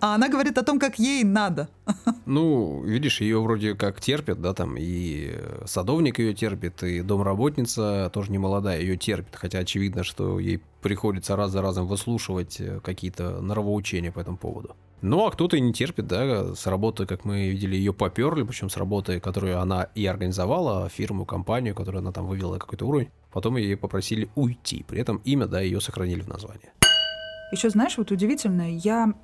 А 0.00 0.14
она 0.14 0.28
говорит 0.28 0.56
о 0.58 0.62
том, 0.62 0.78
как 0.78 0.98
ей 0.98 1.24
надо. 1.24 1.68
Ну, 2.24 2.82
видишь, 2.84 3.20
ее 3.20 3.40
вроде 3.40 3.74
как 3.74 4.00
терпят, 4.00 4.40
да, 4.40 4.54
там 4.54 4.76
и 4.78 5.34
садовник 5.64 6.18
ее 6.20 6.34
терпит, 6.34 6.82
и 6.82 7.00
домработница 7.00 8.10
тоже 8.12 8.30
не 8.30 8.38
молодая, 8.38 8.80
ее 8.80 8.96
терпит, 8.96 9.34
хотя 9.34 9.58
очевидно, 9.58 10.04
что 10.04 10.38
ей 10.38 10.62
приходится 10.82 11.34
раз 11.34 11.50
за 11.50 11.62
разом 11.62 11.86
выслушивать 11.86 12.60
э, 12.60 12.80
какие-то 12.80 13.40
норовоучения 13.40 14.12
по 14.12 14.20
этому 14.20 14.36
поводу. 14.36 14.76
Ну, 15.00 15.26
а 15.26 15.30
кто-то 15.30 15.56
и 15.56 15.60
не 15.60 15.72
терпит, 15.72 16.06
да, 16.06 16.54
с 16.54 16.66
работы, 16.66 17.06
как 17.06 17.24
мы 17.24 17.48
видели, 17.48 17.76
ее 17.76 17.92
поперли, 17.92 18.42
причем 18.42 18.68
с 18.68 18.76
работы, 18.76 19.20
которую 19.20 19.60
она 19.60 19.84
и 19.94 20.06
организовала, 20.06 20.88
фирму, 20.88 21.24
компанию, 21.24 21.74
которую 21.74 22.00
она 22.00 22.12
там 22.12 22.26
вывела 22.26 22.58
какой-то 22.58 22.84
уровень, 22.86 23.08
потом 23.32 23.56
ее 23.56 23.76
попросили 23.76 24.28
уйти, 24.34 24.84
при 24.86 25.00
этом 25.00 25.20
имя, 25.24 25.46
да, 25.46 25.60
ее 25.60 25.80
сохранили 25.80 26.20
в 26.20 26.28
названии. 26.28 26.70
Еще 27.50 27.70
знаешь, 27.70 27.96
вот 27.96 28.10
удивительно, 28.10 28.70
я 28.70 29.14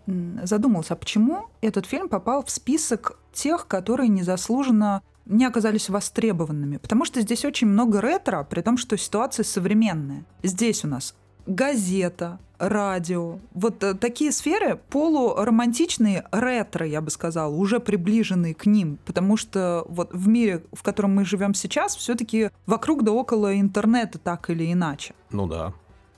задумался, 0.42 0.94
а 0.94 0.96
почему 0.96 1.46
этот 1.60 1.86
фильм 1.86 2.08
попал 2.08 2.44
в 2.44 2.50
список 2.50 3.18
тех, 3.32 3.66
которые 3.66 4.08
незаслуженно 4.08 5.02
не 5.26 5.44
оказались 5.44 5.88
востребованными. 5.88 6.76
Потому 6.76 7.04
что 7.04 7.20
здесь 7.20 7.44
очень 7.44 7.66
много 7.66 8.00
ретро, 8.00 8.44
при 8.44 8.60
том, 8.60 8.76
что 8.76 8.96
ситуация 8.96 9.44
современная. 9.44 10.24
Здесь 10.42 10.84
у 10.84 10.88
нас 10.88 11.14
газета, 11.46 12.38
радио. 12.58 13.38
Вот 13.52 13.82
э, 13.82 13.94
такие 13.94 14.32
сферы 14.32 14.80
полуромантичные, 14.90 16.24
ретро, 16.32 16.86
я 16.86 17.00
бы 17.00 17.10
сказала, 17.10 17.54
уже 17.54 17.80
приближенные 17.80 18.54
к 18.54 18.66
ним. 18.66 18.98
Потому 19.04 19.36
что 19.36 19.84
вот 19.88 20.12
в 20.12 20.28
мире, 20.28 20.64
в 20.72 20.82
котором 20.82 21.14
мы 21.14 21.24
живем 21.24 21.54
сейчас, 21.54 21.96
все-таки 21.96 22.50
вокруг 22.66 23.02
да 23.02 23.12
около 23.12 23.58
интернета 23.58 24.18
так 24.18 24.50
или 24.50 24.72
иначе. 24.72 25.14
Ну 25.30 25.46
да. 25.46 25.74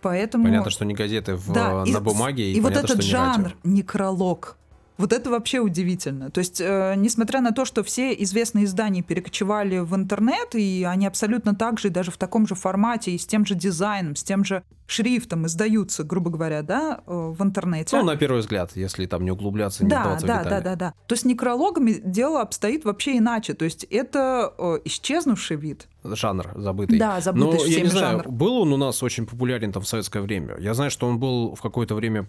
Поэтому... 0.06 0.44
Понятно, 0.44 0.70
что 0.70 0.84
не 0.84 0.94
газеты 0.94 1.34
в, 1.34 1.52
да, 1.52 1.84
на 1.84 1.98
и, 1.98 2.00
бумаге. 2.00 2.52
И, 2.52 2.56
и 2.56 2.60
понятно, 2.60 2.82
вот 2.82 2.90
этот 2.90 3.04
жанр, 3.04 3.56
некролог, 3.64 4.56
вот 4.98 5.12
это 5.12 5.30
вообще 5.30 5.60
удивительно. 5.60 6.30
То 6.30 6.38
есть, 6.38 6.60
э, 6.60 6.94
несмотря 6.96 7.40
на 7.40 7.52
то, 7.52 7.64
что 7.64 7.82
все 7.82 8.12
известные 8.14 8.64
издания 8.64 9.02
перекочевали 9.02 9.78
в 9.78 9.94
интернет, 9.94 10.54
и 10.54 10.84
они 10.88 11.06
абсолютно 11.06 11.54
так 11.54 11.78
же, 11.78 11.90
даже 11.90 12.10
в 12.10 12.16
таком 12.16 12.46
же 12.46 12.54
формате, 12.54 13.12
и 13.12 13.18
с 13.18 13.26
тем 13.26 13.44
же 13.44 13.54
дизайном, 13.54 14.16
с 14.16 14.22
тем 14.22 14.44
же 14.44 14.62
шрифтом 14.86 15.46
издаются, 15.46 16.04
грубо 16.04 16.30
говоря, 16.30 16.62
да, 16.62 17.00
э, 17.06 17.34
в 17.36 17.42
интернете. 17.42 17.96
Ну, 17.96 18.04
на 18.04 18.16
первый 18.16 18.40
взгляд, 18.40 18.72
если 18.74 19.06
там 19.06 19.24
не 19.24 19.30
углубляться, 19.30 19.84
не 19.84 19.90
да, 19.90 20.18
да. 20.20 20.44
Да, 20.44 20.60
да, 20.60 20.76
да. 20.76 20.94
То 21.06 21.12
есть 21.12 21.22
с 21.22 21.26
некрологами 21.26 22.00
дело 22.02 22.40
обстоит 22.40 22.84
вообще 22.84 23.18
иначе. 23.18 23.54
То 23.54 23.64
есть 23.64 23.84
это 23.84 24.52
э, 24.56 24.78
исчезнувший 24.84 25.56
вид. 25.56 25.88
Жанр 26.04 26.52
забытый. 26.54 26.98
Да, 26.98 27.20
забытый 27.20 27.58
Но, 27.58 27.64
я 27.64 27.80
не 27.80 27.88
знаю, 27.88 28.18
жанр. 28.18 28.28
был 28.30 28.62
он 28.62 28.72
у 28.72 28.76
нас 28.76 29.02
очень 29.02 29.26
популярен 29.26 29.72
там 29.72 29.82
в 29.82 29.88
советское 29.88 30.20
время. 30.20 30.56
Я 30.58 30.74
знаю, 30.74 30.90
что 30.90 31.08
он 31.08 31.18
был 31.18 31.54
в 31.54 31.60
какое-то 31.60 31.94
время 31.94 32.28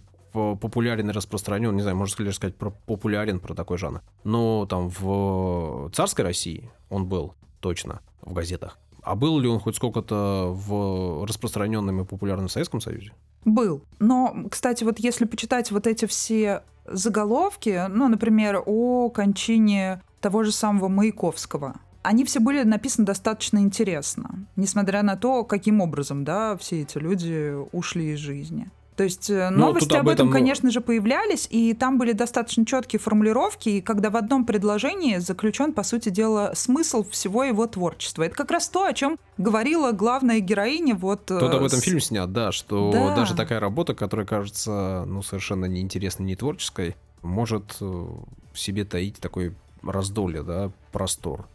популярен 0.56 1.10
и 1.10 1.14
распространен, 1.14 1.76
не 1.76 1.82
знаю, 1.82 1.98
можно 1.98 2.24
ли 2.24 2.32
сказать 2.32 2.56
про 2.56 2.72
популярен 2.72 3.40
про 3.40 3.54
такой 3.54 3.78
жанр. 3.78 4.02
Но 4.24 4.66
там 4.66 4.90
в 4.90 5.90
царской 5.94 6.26
России 6.26 6.70
он 6.90 7.06
был 7.06 7.34
точно 7.60 8.02
в 8.22 8.34
газетах. 8.34 8.78
А 9.02 9.16
был 9.16 9.40
ли 9.40 9.48
он 9.48 9.60
хоть 9.60 9.78
сколько-то 9.78 10.52
в 10.54 11.26
распространенном 11.26 12.02
и 12.02 12.06
популярном 12.06 12.50
Советском 12.50 12.82
Союзе? 12.82 13.14
Был. 13.46 13.82
Но, 14.00 14.36
кстати, 14.52 14.84
вот 14.84 15.00
если 15.00 15.24
почитать 15.24 15.72
вот 15.72 15.88
эти 15.88 16.06
все 16.06 16.64
заголовки, 16.86 17.86
ну, 17.88 18.10
например, 18.10 18.62
о 18.66 19.10
кончине 19.10 20.02
того 20.20 20.44
же 20.44 20.52
самого 20.52 20.90
Маяковского, 20.90 21.76
они 22.04 22.24
все 22.26 22.40
были 22.40 22.64
написаны 22.64 23.06
достаточно 23.06 23.60
интересно, 23.60 24.46
несмотря 24.56 25.04
на 25.04 25.16
то, 25.16 25.44
каким 25.44 25.82
образом, 25.82 26.24
да, 26.24 26.56
все 26.58 26.82
эти 26.82 26.98
люди 26.98 27.54
ушли 27.72 28.14
из 28.14 28.20
жизни. 28.20 28.70
То 28.98 29.04
есть 29.04 29.30
э, 29.30 29.52
ну, 29.52 29.68
новости 29.68 29.94
об, 29.94 30.02
об 30.02 30.10
этом, 30.10 30.28
этом, 30.28 30.32
конечно 30.32 30.72
же, 30.72 30.82
появлялись, 30.82 31.48
и 31.52 31.76
там 31.76 32.00
были 32.00 32.14
достаточно 32.14 32.66
четкие 32.66 33.00
формулировки, 33.00 33.70
и 33.70 33.82
когда 33.82 34.10
в 34.10 34.18
одном 34.18 34.44
предложении 34.44 35.18
заключен, 35.18 35.72
по 35.72 35.84
сути 35.84 36.10
дела, 36.10 36.54
смысл 36.56 37.08
всего 37.08 37.44
его 37.44 37.68
творчества. 37.68 38.24
Это 38.24 38.36
как 38.36 38.50
раз 38.50 38.68
то, 38.70 38.86
о 38.86 38.94
чем 38.94 39.20
говорила 39.38 39.92
главная 39.92 40.40
героиня. 40.40 40.96
Вот, 40.96 41.30
э, 41.30 41.40
Тут 41.40 41.54
об 41.54 41.64
этом 41.64 41.80
фильм 41.80 42.00
снят, 42.00 42.34
да, 42.34 42.52
что 42.52 42.92
да. 42.92 43.16
даже 43.16 43.36
такая 43.36 43.60
работа, 43.60 43.94
которая 43.94 44.26
кажется 44.26 45.06
ну, 45.06 45.22
совершенно 45.22 45.66
неинтересной, 45.66 46.26
не 46.26 46.36
творческой, 46.36 46.96
может 47.22 47.78
э, 47.80 47.86
в 47.86 48.60
себе 48.60 48.84
таить 48.84 49.18
такой 49.18 49.54
раздолье, 49.84 50.42
да, 50.42 50.72
простор 50.92 51.48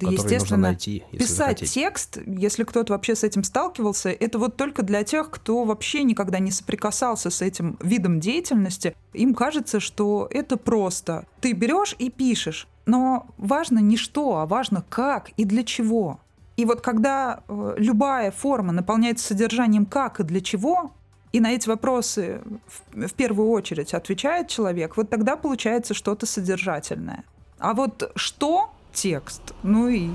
естественно, 0.00 0.38
нужно 0.38 0.56
найти, 0.56 1.04
если 1.12 1.18
писать 1.18 1.58
захотеть. 1.58 1.72
текст, 1.72 2.18
если 2.26 2.64
кто-то 2.64 2.92
вообще 2.92 3.14
с 3.14 3.24
этим 3.24 3.44
сталкивался, 3.44 4.10
это 4.10 4.38
вот 4.38 4.56
только 4.56 4.82
для 4.82 5.04
тех, 5.04 5.30
кто 5.30 5.64
вообще 5.64 6.02
никогда 6.02 6.38
не 6.38 6.50
соприкасался 6.50 7.30
с 7.30 7.42
этим 7.42 7.78
видом 7.80 8.20
деятельности. 8.20 8.94
Им 9.12 9.34
кажется, 9.34 9.80
что 9.80 10.28
это 10.30 10.56
просто. 10.56 11.26
Ты 11.40 11.52
берешь 11.52 11.94
и 11.98 12.10
пишешь. 12.10 12.68
Но 12.84 13.26
важно 13.38 13.78
не 13.78 13.96
что, 13.96 14.38
а 14.38 14.46
важно 14.46 14.84
как 14.88 15.30
и 15.36 15.44
для 15.44 15.62
чего. 15.62 16.20
И 16.56 16.64
вот 16.64 16.80
когда 16.80 17.42
э, 17.48 17.74
любая 17.78 18.30
форма 18.30 18.72
наполняется 18.72 19.26
содержанием 19.28 19.86
как 19.86 20.20
и 20.20 20.24
для 20.24 20.40
чего, 20.40 20.92
и 21.32 21.40
на 21.40 21.52
эти 21.52 21.68
вопросы 21.68 22.42
в, 22.66 23.06
в 23.08 23.14
первую 23.14 23.48
очередь 23.50 23.94
отвечает 23.94 24.48
человек, 24.48 24.96
вот 24.96 25.08
тогда 25.08 25.36
получается 25.36 25.94
что-то 25.94 26.26
содержательное. 26.26 27.24
А 27.58 27.74
вот 27.74 28.10
что 28.16 28.71
текст. 28.92 29.54
Ну 29.62 29.88
и... 29.88 30.10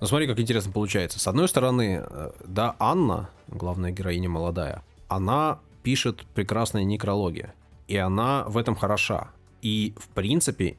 Ну 0.00 0.06
смотри, 0.06 0.26
как 0.26 0.38
интересно 0.38 0.72
получается. 0.72 1.18
С 1.18 1.26
одной 1.26 1.48
стороны, 1.48 2.04
э, 2.06 2.30
да, 2.46 2.76
Анна, 2.78 3.30
главная 3.48 3.90
героиня 3.90 4.28
молодая, 4.28 4.82
она 5.08 5.60
пишет 5.82 6.26
прекрасные 6.34 6.84
некрологи. 6.84 7.52
И 7.86 7.96
она 7.96 8.44
в 8.44 8.56
этом 8.56 8.74
хороша. 8.74 9.30
И, 9.62 9.94
в 9.96 10.08
принципе, 10.08 10.76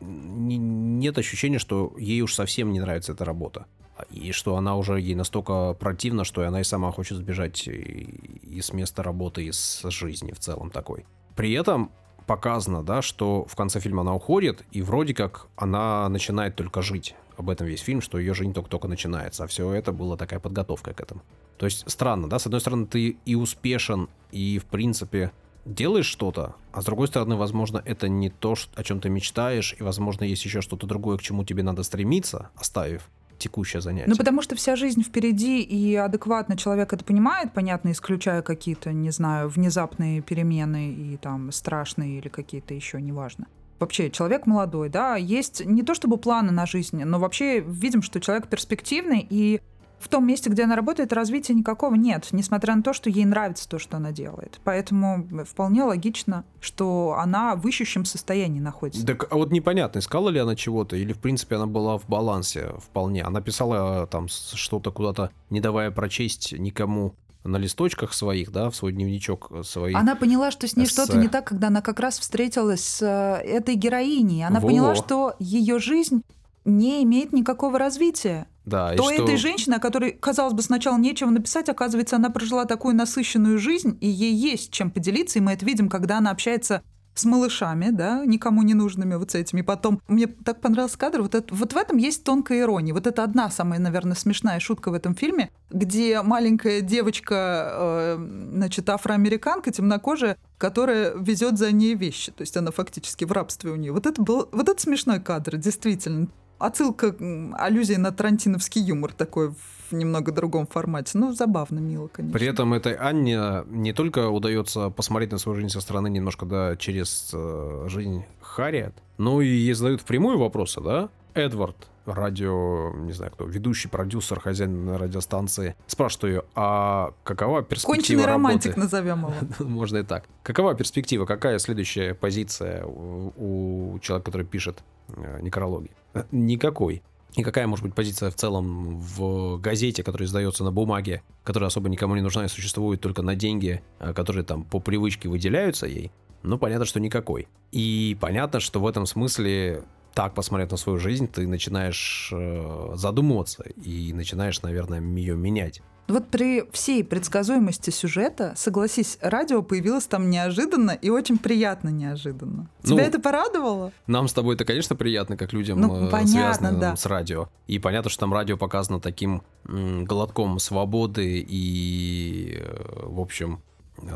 нет 0.00 1.16
ощущения, 1.18 1.58
что 1.58 1.94
ей 1.98 2.20
уж 2.22 2.34
совсем 2.34 2.72
не 2.72 2.80
нравится 2.80 3.12
эта 3.12 3.24
работа. 3.24 3.66
И 4.10 4.32
что 4.32 4.56
она 4.56 4.76
уже 4.76 5.00
ей 5.00 5.14
настолько 5.14 5.74
противна, 5.74 6.24
что 6.24 6.46
она 6.46 6.60
и 6.60 6.64
сама 6.64 6.90
хочет 6.90 7.18
сбежать 7.18 7.68
и 7.68 8.60
с 8.60 8.72
места 8.72 9.02
работы, 9.02 9.44
и 9.44 9.52
с 9.52 9.88
жизни 9.90 10.32
в 10.32 10.40
целом 10.40 10.70
такой. 10.70 11.06
При 11.36 11.52
этом 11.52 11.92
показано, 12.26 12.82
да, 12.82 13.02
что 13.02 13.44
в 13.46 13.56
конце 13.56 13.80
фильма 13.80 14.02
она 14.02 14.14
уходит, 14.14 14.64
и 14.70 14.82
вроде 14.82 15.14
как 15.14 15.48
она 15.56 16.08
начинает 16.08 16.56
только 16.56 16.82
жить. 16.82 17.14
Об 17.36 17.50
этом 17.50 17.66
весь 17.66 17.80
фильм, 17.80 18.00
что 18.00 18.18
ее 18.18 18.34
жизнь 18.34 18.52
только-только 18.52 18.88
начинается, 18.88 19.44
а 19.44 19.46
все 19.46 19.72
это 19.72 19.92
была 19.92 20.16
такая 20.16 20.40
подготовка 20.40 20.92
к 20.92 21.00
этому. 21.00 21.22
То 21.58 21.66
есть 21.66 21.88
странно, 21.90 22.28
да, 22.28 22.38
с 22.38 22.46
одной 22.46 22.60
стороны, 22.60 22.86
ты 22.86 23.16
и 23.24 23.34
успешен, 23.34 24.08
и, 24.30 24.58
в 24.58 24.64
принципе, 24.66 25.32
делаешь 25.64 26.06
что-то, 26.06 26.56
а 26.72 26.82
с 26.82 26.84
другой 26.84 27.08
стороны, 27.08 27.36
возможно, 27.36 27.82
это 27.84 28.08
не 28.08 28.30
то, 28.30 28.54
о 28.74 28.82
чем 28.82 29.00
ты 29.00 29.08
мечтаешь, 29.08 29.74
и, 29.78 29.82
возможно, 29.82 30.24
есть 30.24 30.44
еще 30.44 30.60
что-то 30.60 30.86
другое, 30.86 31.18
к 31.18 31.22
чему 31.22 31.44
тебе 31.44 31.62
надо 31.62 31.82
стремиться, 31.82 32.50
оставив 32.56 33.08
текущее 33.38 33.80
занятие. 33.80 34.08
Ну, 34.08 34.16
потому 34.16 34.42
что 34.42 34.54
вся 34.54 34.76
жизнь 34.76 35.02
впереди, 35.02 35.62
и 35.62 35.94
адекватно 35.96 36.56
человек 36.56 36.92
это 36.92 37.04
понимает, 37.04 37.52
понятно, 37.52 37.92
исключая 37.92 38.42
какие-то, 38.42 38.92
не 38.92 39.10
знаю, 39.10 39.48
внезапные 39.48 40.20
перемены 40.20 40.92
и 40.92 41.16
там 41.16 41.52
страшные 41.52 42.18
или 42.18 42.28
какие-то 42.28 42.74
еще, 42.74 43.00
неважно. 43.00 43.46
Вообще, 43.78 44.10
человек 44.10 44.46
молодой, 44.46 44.88
да, 44.88 45.16
есть 45.16 45.64
не 45.66 45.82
то 45.82 45.94
чтобы 45.94 46.16
планы 46.16 46.52
на 46.52 46.66
жизнь, 46.66 47.02
но 47.02 47.18
вообще 47.18 47.58
видим, 47.58 48.02
что 48.02 48.20
человек 48.20 48.46
перспективный, 48.46 49.26
и 49.28 49.60
в 50.02 50.08
том 50.08 50.26
месте, 50.26 50.50
где 50.50 50.64
она 50.64 50.76
работает, 50.76 51.12
развития 51.12 51.54
никакого 51.54 51.94
нет, 51.94 52.28
несмотря 52.32 52.74
на 52.74 52.82
то, 52.82 52.92
что 52.92 53.08
ей 53.08 53.24
нравится 53.24 53.68
то, 53.68 53.78
что 53.78 53.96
она 53.96 54.12
делает. 54.12 54.60
Поэтому 54.64 55.28
вполне 55.44 55.84
логично, 55.84 56.44
что 56.60 57.16
она 57.18 57.54
в 57.54 57.66
ищущем 57.66 58.04
состоянии 58.04 58.60
находится. 58.60 59.06
Так, 59.06 59.26
а 59.30 59.36
вот 59.36 59.52
непонятно, 59.52 60.00
искала 60.00 60.28
ли 60.28 60.38
она 60.38 60.56
чего-то, 60.56 60.96
или, 60.96 61.12
в 61.12 61.18
принципе, 61.18 61.56
она 61.56 61.66
была 61.66 61.98
в 61.98 62.06
балансе 62.06 62.72
вполне. 62.78 63.22
Она 63.22 63.40
писала 63.40 64.06
там 64.06 64.28
что-то 64.28 64.90
куда-то, 64.90 65.30
не 65.50 65.60
давая 65.60 65.90
прочесть 65.90 66.52
никому 66.52 67.14
на 67.44 67.56
листочках 67.56 68.12
своих, 68.12 68.52
да, 68.52 68.70
в 68.70 68.76
свой 68.76 68.92
дневничок 68.92 69.50
своих. 69.64 69.96
Она 69.96 70.14
поняла, 70.14 70.50
что 70.50 70.68
с 70.68 70.76
ней 70.76 70.86
что-то 70.86 71.16
не 71.16 71.28
так, 71.28 71.46
когда 71.46 71.68
она 71.68 71.82
как 71.82 72.00
раз 72.00 72.18
встретилась 72.18 72.84
с 72.84 73.02
э, 73.02 73.44
этой 73.44 73.74
героиней. 73.74 74.46
Она 74.46 74.60
Во. 74.60 74.68
поняла, 74.68 74.94
что 74.94 75.34
ее 75.38 75.78
жизнь 75.78 76.22
не 76.64 77.02
имеет 77.02 77.32
никакого 77.32 77.78
развития. 77.78 78.46
Да, 78.64 78.94
то 78.94 79.10
и 79.10 79.14
что... 79.14 79.24
этой 79.24 79.36
женщины, 79.36 79.74
о 79.74 79.80
которой, 79.80 80.12
казалось 80.12 80.54
бы, 80.54 80.62
сначала 80.62 80.96
нечего 80.96 81.30
написать, 81.30 81.68
оказывается, 81.68 82.16
она 82.16 82.30
прожила 82.30 82.64
такую 82.64 82.94
насыщенную 82.94 83.58
жизнь, 83.58 83.98
и 84.00 84.08
ей 84.08 84.34
есть 84.34 84.72
чем 84.72 84.90
поделиться, 84.90 85.38
и 85.38 85.42
мы 85.42 85.52
это 85.52 85.66
видим, 85.66 85.88
когда 85.88 86.18
она 86.18 86.30
общается 86.30 86.82
с 87.14 87.24
малышами, 87.24 87.90
да, 87.90 88.24
никому 88.24 88.62
не 88.62 88.74
нужными 88.74 89.14
вот 89.16 89.32
с 89.32 89.34
этими. 89.34 89.62
Потом 89.62 90.00
мне 90.08 90.26
так 90.26 90.60
понравился 90.60 90.98
кадр, 90.98 91.22
вот, 91.22 91.34
это, 91.34 91.54
вот 91.54 91.72
в 91.72 91.76
этом 91.76 91.98
есть 91.98 92.24
тонкая 92.24 92.60
ирония. 92.60 92.94
Вот 92.94 93.06
это 93.06 93.22
одна 93.22 93.50
самая, 93.50 93.78
наверное, 93.78 94.14
смешная 94.14 94.60
шутка 94.60 94.90
в 94.90 94.94
этом 94.94 95.14
фильме, 95.14 95.50
где 95.70 96.22
маленькая 96.22 96.80
девочка, 96.80 98.16
э, 98.18 98.28
значит, 98.54 98.88
афроамериканка, 98.88 99.70
темнокожая, 99.70 100.38
которая 100.56 101.14
везет 101.14 101.58
за 101.58 101.70
ней 101.72 101.94
вещи. 101.94 102.32
То 102.32 102.42
есть 102.42 102.56
она 102.56 102.70
фактически 102.70 103.24
в 103.24 103.32
рабстве 103.32 103.70
у 103.72 103.76
нее. 103.76 103.92
Вот 103.92 104.06
это 104.06 104.22
был, 104.22 104.48
вот 104.50 104.68
это 104.68 104.80
смешной 104.80 105.20
кадр, 105.20 105.56
действительно 105.56 106.28
отсылка, 106.66 107.14
аллюзия 107.58 107.98
на 107.98 108.12
тарантиновский 108.12 108.82
юмор 108.82 109.12
такой 109.12 109.50
в 109.50 109.92
немного 109.92 110.32
другом 110.32 110.66
формате. 110.66 111.18
Ну, 111.18 111.32
забавно, 111.32 111.78
мило, 111.78 112.08
конечно. 112.08 112.38
При 112.38 112.46
этом 112.46 112.72
этой 112.72 112.94
Анне 112.94 113.64
не 113.68 113.92
только 113.92 114.28
удается 114.28 114.90
посмотреть 114.90 115.32
на 115.32 115.38
свою 115.38 115.56
жизнь 115.56 115.70
со 115.70 115.80
стороны 115.80 116.08
немножко, 116.08 116.46
да, 116.46 116.76
через 116.76 117.30
э, 117.34 117.86
жизнь 117.88 118.24
Харриет, 118.40 118.94
но 119.18 119.42
и 119.42 119.48
ей 119.48 119.74
задают 119.74 120.00
впрямую 120.00 120.38
вопросы, 120.38 120.80
да? 120.80 121.10
Эдвард, 121.34 121.88
радио, 122.06 122.92
не 122.94 123.12
знаю 123.12 123.32
кто, 123.32 123.44
ведущий, 123.44 123.88
продюсер, 123.88 124.40
хозяин 124.40 124.90
радиостанции, 124.90 125.74
спрашивает 125.86 126.34
ее, 126.34 126.42
а 126.54 127.12
какова 127.24 127.62
перспектива 127.62 127.96
Конченый 127.96 128.24
работы? 128.24 128.32
романтик 128.32 128.76
назовем 128.76 129.18
его. 129.18 129.34
Можно 129.68 129.98
и 129.98 130.02
так. 130.02 130.24
Какова 130.42 130.74
перспектива, 130.74 131.24
какая 131.26 131.58
следующая 131.58 132.14
позиция 132.14 132.84
у 132.84 133.98
человека, 134.00 134.26
который 134.30 134.46
пишет 134.46 134.82
э, 135.08 135.40
некрологи? 135.40 135.90
Никакой. 136.30 137.02
И 137.34 137.42
какая 137.42 137.66
может 137.66 137.84
быть 137.84 137.94
позиция 137.94 138.30
в 138.30 138.34
целом 138.34 138.98
в 139.00 139.58
газете, 139.58 140.02
которая 140.02 140.26
издается 140.26 140.64
на 140.64 140.70
бумаге, 140.70 141.22
которая 141.44 141.68
особо 141.68 141.88
никому 141.88 142.14
не 142.14 142.20
нужна 142.20 142.44
и 142.44 142.48
существует 142.48 143.00
только 143.00 143.22
на 143.22 143.34
деньги, 143.34 143.82
а, 143.98 144.12
которые 144.12 144.44
там 144.44 144.64
по 144.64 144.80
привычке 144.80 145.30
выделяются 145.30 145.86
ей? 145.86 146.12
Ну, 146.42 146.58
понятно, 146.58 146.84
что 146.84 147.00
никакой. 147.00 147.48
И 147.70 148.18
понятно, 148.20 148.60
что 148.60 148.80
в 148.80 148.86
этом 148.86 149.06
смысле 149.06 149.84
так 150.14 150.34
посмотрев 150.34 150.70
на 150.70 150.76
свою 150.76 150.98
жизнь, 150.98 151.28
ты 151.28 151.46
начинаешь 151.46 152.30
э, 152.32 152.92
задумываться 152.94 153.62
и 153.62 154.12
начинаешь, 154.12 154.62
наверное, 154.62 155.00
ее 155.00 155.36
менять. 155.36 155.82
Вот 156.08 156.28
при 156.28 156.68
всей 156.72 157.04
предсказуемости 157.04 157.90
сюжета, 157.90 158.52
согласись, 158.56 159.18
радио 159.22 159.62
появилось 159.62 160.06
там 160.06 160.30
неожиданно 160.30 160.90
и 160.90 161.10
очень 161.10 161.38
приятно 161.38 161.88
неожиданно. 161.90 162.68
Тебя 162.82 162.96
ну, 162.96 163.00
это 163.02 163.20
порадовало? 163.20 163.92
Нам 164.06 164.28
с 164.28 164.32
тобой 164.32 164.56
это, 164.56 164.64
конечно, 164.64 164.96
приятно, 164.96 165.36
как 165.36 165.52
людям, 165.52 165.80
ну, 165.80 166.08
э, 166.08 166.10
понятно, 166.10 166.28
связанным 166.28 166.80
да. 166.80 166.96
с 166.96 167.06
радио. 167.06 167.48
И 167.66 167.78
понятно, 167.78 168.10
что 168.10 168.20
там 168.20 168.34
радио 168.34 168.56
показано 168.56 169.00
таким 169.00 169.42
глотком 169.64 170.58
свободы 170.58 171.44
и, 171.48 172.58
э, 172.60 173.06
в 173.06 173.20
общем, 173.20 173.62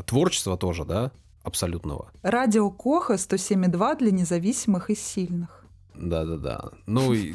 творчества 0.05 0.57
тоже, 0.57 0.83
да, 0.85 1.11
абсолютного. 1.43 2.11
Радио 2.21 2.69
Коха 2.69 3.13
107,2 3.15 3.97
для 3.97 4.11
независимых 4.11 4.89
и 4.89 4.95
сильных. 4.95 5.56
Да-да-да. 5.97 6.71
Ну, 6.85 7.13
и 7.13 7.33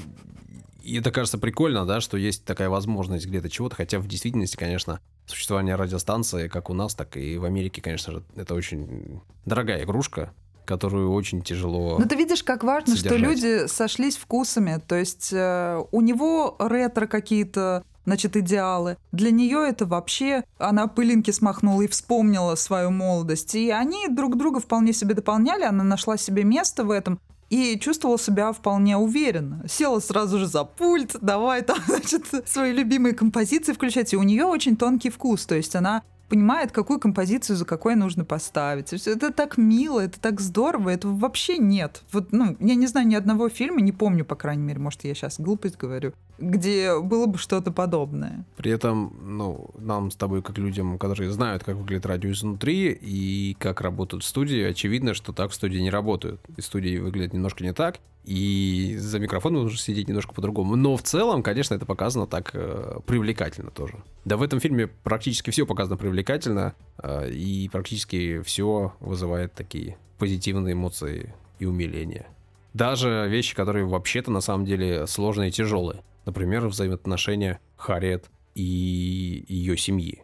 и 0.83 0.98
это 0.98 1.11
кажется 1.11 1.38
прикольно, 1.38 1.87
да, 1.87 2.01
что 2.01 2.16
есть 2.16 2.44
такая 2.44 2.68
возможность 2.68 3.27
где-то 3.27 3.48
чего-то, 3.48 3.77
хотя 3.77 3.98
в 3.98 4.09
действительности, 4.09 4.57
конечно, 4.57 5.01
существование 5.27 5.77
радиостанции, 5.77 6.48
как 6.48 6.70
у 6.70 6.75
нас, 6.75 6.94
так 6.94 7.16
и 7.16 7.38
в 7.38 7.44
Америке, 7.44 7.81
конечно 7.81 8.12
же, 8.12 8.22
это 8.37 8.55
очень 8.55 9.20
дорогая 9.46 9.85
игрушка, 9.85 10.33
которую 10.64 11.12
очень 11.12 11.42
тяжело. 11.42 11.98
Ну 11.98 12.07
ты 12.07 12.16
видишь, 12.16 12.42
как 12.42 12.64
важно, 12.64 12.96
содержать. 12.96 13.18
что 13.18 13.29
люди 13.31 13.66
сошлись 13.68 14.16
вкусами, 14.16 14.81
то 14.87 14.96
есть 14.96 15.33
э, 15.33 15.81
у 15.90 16.01
него 16.01 16.57
ретро 16.59 17.07
какие-то 17.07 17.85
значит, 18.05 18.37
идеалы. 18.37 18.96
Для 19.12 19.31
нее 19.31 19.64
это 19.68 19.87
вообще, 19.87 20.42
она 20.59 20.88
пылинки 20.88 21.31
смахнула 21.31 21.83
и 21.83 21.87
вспомнила 21.87 22.57
свою 22.57 22.90
молодость. 22.90 23.55
И 23.55 23.70
они 23.70 24.09
друг 24.09 24.37
друга 24.37 24.59
вполне 24.59 24.92
себе 24.92 25.14
дополняли, 25.14 25.62
она 25.62 25.85
нашла 25.85 26.16
себе 26.16 26.42
место 26.42 26.85
в 26.85 26.90
этом 26.90 27.20
и 27.52 27.78
чувствовала 27.78 28.18
себя 28.18 28.50
вполне 28.52 28.96
уверенно. 28.96 29.62
Села 29.68 30.00
сразу 30.00 30.38
же 30.38 30.46
за 30.46 30.64
пульт, 30.64 31.16
давай 31.20 31.60
там, 31.60 31.76
значит, 31.86 32.24
свои 32.48 32.72
любимые 32.72 33.14
композиции 33.14 33.74
включать. 33.74 34.14
И 34.14 34.16
у 34.16 34.22
нее 34.22 34.46
очень 34.46 34.74
тонкий 34.74 35.10
вкус, 35.10 35.44
то 35.44 35.54
есть 35.54 35.76
она 35.76 36.02
понимает, 36.30 36.72
какую 36.72 36.98
композицию 36.98 37.56
за 37.56 37.66
какой 37.66 37.94
нужно 37.94 38.24
поставить. 38.24 38.94
Это 39.06 39.30
так 39.30 39.58
мило, 39.58 40.00
это 40.00 40.18
так 40.18 40.40
здорово, 40.40 40.88
этого 40.88 41.14
вообще 41.14 41.58
нет. 41.58 42.02
Вот, 42.10 42.32
ну, 42.32 42.56
я 42.58 42.74
не 42.74 42.86
знаю 42.86 43.06
ни 43.06 43.14
одного 43.14 43.50
фильма, 43.50 43.82
не 43.82 43.92
помню, 43.92 44.24
по 44.24 44.34
крайней 44.34 44.62
мере, 44.62 44.78
может, 44.78 45.04
я 45.04 45.14
сейчас 45.14 45.38
глупость 45.38 45.76
говорю, 45.76 46.14
где 46.38 46.98
было 47.00 47.26
бы 47.26 47.38
что-то 47.38 47.70
подобное. 47.72 48.44
При 48.56 48.70
этом, 48.70 49.14
ну, 49.22 49.70
нам 49.78 50.10
с 50.10 50.16
тобой, 50.16 50.42
как 50.42 50.58
людям, 50.58 50.98
которые 50.98 51.30
знают, 51.30 51.64
как 51.64 51.76
выглядит 51.76 52.06
радио 52.06 52.30
изнутри 52.30 52.92
и 52.92 53.56
как 53.58 53.80
работают 53.80 54.24
студии, 54.24 54.62
очевидно, 54.62 55.14
что 55.14 55.32
так 55.32 55.50
в 55.50 55.54
студии 55.54 55.78
не 55.78 55.90
работают. 55.90 56.40
И 56.56 56.60
студии 56.60 56.98
выглядят 56.98 57.32
немножко 57.32 57.64
не 57.64 57.72
так 57.72 58.00
и 58.24 58.96
за 58.98 59.18
микрофоном 59.18 59.64
нужно 59.64 59.78
сидеть 59.78 60.08
немножко 60.08 60.32
по-другому. 60.32 60.76
Но 60.76 60.96
в 60.96 61.02
целом, 61.02 61.42
конечно, 61.42 61.74
это 61.74 61.86
показано 61.86 62.26
так 62.26 62.50
э, 62.54 63.00
привлекательно 63.06 63.70
тоже. 63.70 63.96
Да, 64.24 64.36
в 64.36 64.42
этом 64.42 64.60
фильме 64.60 64.86
практически 64.86 65.50
все 65.50 65.66
показано 65.66 65.96
привлекательно, 65.96 66.74
э, 66.98 67.30
и 67.30 67.68
практически 67.68 68.40
все 68.42 68.94
вызывает 69.00 69.52
такие 69.54 69.96
позитивные 70.18 70.74
эмоции 70.74 71.34
и 71.58 71.66
умиления. 71.66 72.26
Даже 72.74 73.26
вещи, 73.28 73.54
которые 73.54 73.84
вообще-то 73.84 74.30
на 74.30 74.40
самом 74.40 74.64
деле 74.64 75.06
сложные 75.06 75.48
и 75.48 75.52
тяжелые. 75.52 76.02
Например, 76.24 76.66
взаимоотношения 76.66 77.61
Харриет 77.76 78.30
и 78.54 79.44
ее 79.48 79.76
семьи. 79.76 80.22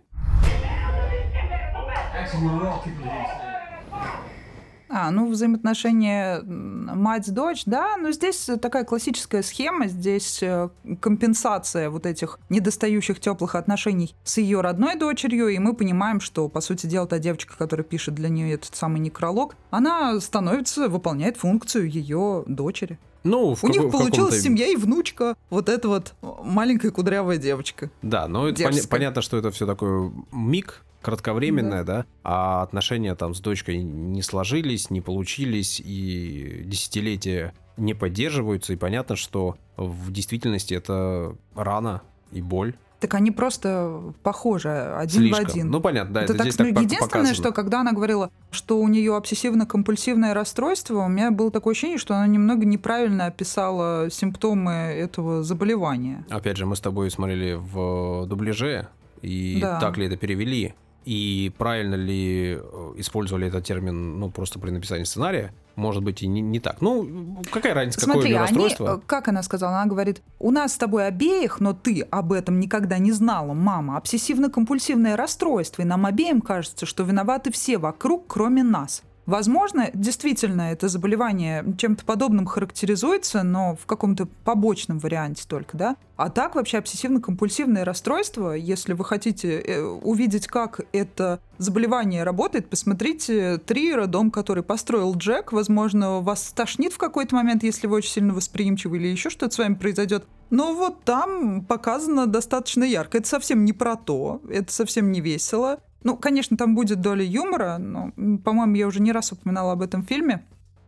А, 4.90 5.10
ну, 5.10 5.30
взаимоотношения 5.30 6.40
мать-дочь, 6.42 7.64
да, 7.66 7.96
но 7.96 8.10
здесь 8.10 8.48
такая 8.60 8.84
классическая 8.84 9.42
схема, 9.42 9.86
здесь 9.86 10.42
э, 10.42 10.70
компенсация 11.00 11.90
вот 11.90 12.06
этих 12.06 12.38
недостающих 12.48 13.20
теплых 13.20 13.54
отношений 13.54 14.14
с 14.24 14.38
ее 14.38 14.60
родной 14.60 14.96
дочерью, 14.96 15.48
и 15.48 15.58
мы 15.58 15.74
понимаем, 15.74 16.20
что, 16.20 16.48
по 16.48 16.60
сути 16.60 16.86
дела, 16.86 17.06
та 17.06 17.18
девочка, 17.18 17.56
которая 17.56 17.84
пишет 17.84 18.14
для 18.14 18.28
нее 18.28 18.54
этот 18.54 18.74
самый 18.74 19.00
некролог, 19.00 19.56
она 19.70 20.18
становится, 20.20 20.88
выполняет 20.88 21.36
функцию 21.36 21.90
ее 21.90 22.44
дочери. 22.46 22.98
Ну, 23.24 23.54
в 23.54 23.64
У 23.64 23.68
них 23.68 23.90
получилась 23.90 24.40
семья 24.40 24.68
и 24.68 24.76
внучка, 24.76 25.36
вот 25.50 25.68
эта 25.68 25.88
вот 25.88 26.14
маленькая 26.22 26.90
кудрявая 26.90 27.36
девочка. 27.36 27.90
Да, 28.00 28.28
но 28.28 28.48
это 28.48 28.62
поня- 28.62 28.88
понятно, 28.88 29.22
что 29.22 29.36
это 29.36 29.50
все 29.50 29.66
такой 29.66 30.12
миг, 30.32 30.82
кратковременное, 31.02 31.84
да. 31.84 31.98
да, 31.98 32.06
а 32.24 32.62
отношения 32.62 33.14
там 33.14 33.34
с 33.34 33.40
дочкой 33.40 33.82
не 33.82 34.22
сложились, 34.22 34.90
не 34.90 35.00
получились, 35.00 35.80
и 35.84 36.62
десятилетия 36.64 37.54
не 37.76 37.94
поддерживаются, 37.94 38.72
и 38.72 38.76
понятно, 38.76 39.16
что 39.16 39.56
в 39.76 40.10
действительности 40.10 40.74
это 40.74 41.36
рана 41.54 42.02
и 42.32 42.42
боль. 42.42 42.74
Так 43.00 43.14
они 43.14 43.30
просто 43.30 44.12
похожи 44.24 44.70
один 44.70 45.20
Слишком. 45.20 45.44
в 45.44 45.48
один. 45.48 45.70
Ну 45.70 45.80
понятно, 45.80 46.14
да, 46.14 46.22
это, 46.22 46.32
это 46.32 46.42
так, 46.42 46.52
здесь 46.52 46.58
ну, 46.58 46.74
так 46.74 46.82
Единственное, 46.82 47.08
показано. 47.08 47.34
что 47.34 47.52
когда 47.52 47.80
она 47.80 47.92
говорила, 47.92 48.30
что 48.50 48.80
у 48.80 48.88
нее 48.88 49.16
обсессивно-компульсивное 49.16 50.34
расстройство, 50.34 51.04
у 51.04 51.08
меня 51.08 51.30
было 51.30 51.52
такое 51.52 51.72
ощущение, 51.72 51.98
что 51.98 52.16
она 52.16 52.26
немного 52.26 52.66
неправильно 52.66 53.26
описала 53.26 54.10
симптомы 54.10 54.72
этого 54.72 55.44
заболевания. 55.44 56.26
Опять 56.28 56.56
же, 56.56 56.66
мы 56.66 56.74
с 56.74 56.80
тобой 56.80 57.08
смотрели 57.12 57.54
в 57.54 58.26
дубляже, 58.26 58.88
и 59.22 59.58
да. 59.60 59.78
так 59.78 59.96
ли 59.96 60.06
это 60.06 60.16
перевели? 60.16 60.74
И 61.08 61.50
правильно 61.56 61.94
ли 61.94 62.58
э, 62.60 62.92
использовали 62.96 63.46
этот 63.46 63.64
термин, 63.64 64.18
ну, 64.20 64.30
просто 64.30 64.58
при 64.58 64.70
написании 64.70 65.04
сценария, 65.04 65.54
может 65.74 66.02
быть, 66.02 66.22
и 66.22 66.26
не, 66.26 66.42
не 66.42 66.60
так. 66.60 66.82
Ну, 66.82 67.42
какая 67.50 67.72
разница, 67.72 68.00
Смотри, 68.00 68.24
какое 68.24 68.36
они, 68.36 68.42
расстройство? 68.42 68.98
Э, 68.98 69.00
как 69.06 69.28
она 69.28 69.42
сказала? 69.42 69.78
Она 69.78 69.86
говорит, 69.86 70.20
у 70.38 70.50
нас 70.50 70.74
с 70.74 70.76
тобой 70.76 71.06
обеих, 71.06 71.60
но 71.60 71.72
ты 71.72 72.02
об 72.10 72.34
этом 72.34 72.60
никогда 72.60 72.98
не 72.98 73.12
знала, 73.12 73.54
мама, 73.54 73.96
обсессивно-компульсивное 73.96 75.16
расстройство, 75.16 75.80
и 75.80 75.86
нам 75.86 76.04
обеим 76.04 76.42
кажется, 76.42 76.84
что 76.84 77.04
виноваты 77.04 77.50
все 77.52 77.78
вокруг, 77.78 78.26
кроме 78.26 78.62
нас. 78.62 79.02
Возможно, 79.28 79.90
действительно, 79.92 80.72
это 80.72 80.88
заболевание 80.88 81.62
чем-то 81.76 82.02
подобным 82.06 82.46
характеризуется, 82.46 83.42
но 83.42 83.76
в 83.76 83.84
каком-то 83.84 84.24
побочном 84.24 84.98
варианте 85.00 85.44
только, 85.46 85.76
да? 85.76 85.96
А 86.16 86.30
так 86.30 86.54
вообще 86.54 86.78
обсессивно-компульсивное 86.78 87.84
расстройство, 87.84 88.52
если 88.52 88.94
вы 88.94 89.04
хотите 89.04 89.60
э, 89.60 89.82
увидеть, 89.82 90.46
как 90.46 90.80
это 90.92 91.40
заболевание 91.58 92.24
работает, 92.24 92.70
посмотрите 92.70 93.58
«Триера», 93.58 94.06
дом, 94.06 94.30
который 94.30 94.62
построил 94.62 95.14
Джек. 95.14 95.52
Возможно, 95.52 96.20
вас 96.20 96.48
стошнит 96.48 96.94
в 96.94 96.98
какой-то 96.98 97.34
момент, 97.34 97.62
если 97.62 97.86
вы 97.86 97.96
очень 97.96 98.12
сильно 98.12 98.32
восприимчивы 98.32 98.96
или 98.96 99.08
еще 99.08 99.28
что-то 99.28 99.54
с 99.54 99.58
вами 99.58 99.74
произойдет. 99.74 100.24
Но 100.48 100.72
вот 100.72 101.04
там 101.04 101.66
показано 101.66 102.26
достаточно 102.26 102.82
ярко. 102.82 103.18
Это 103.18 103.28
совсем 103.28 103.66
не 103.66 103.74
про 103.74 103.96
то, 103.96 104.40
это 104.48 104.72
совсем 104.72 105.12
не 105.12 105.20
весело. 105.20 105.80
Ну, 106.02 106.16
конечно, 106.16 106.56
там 106.56 106.74
будет 106.74 107.00
доля 107.00 107.24
юмора, 107.24 107.78
но, 107.78 108.12
по-моему, 108.44 108.74
я 108.76 108.86
уже 108.86 109.00
не 109.00 109.12
раз 109.12 109.32
упоминала 109.32 109.72
об 109.72 109.82
этом 109.82 110.04
фильме. 110.04 110.44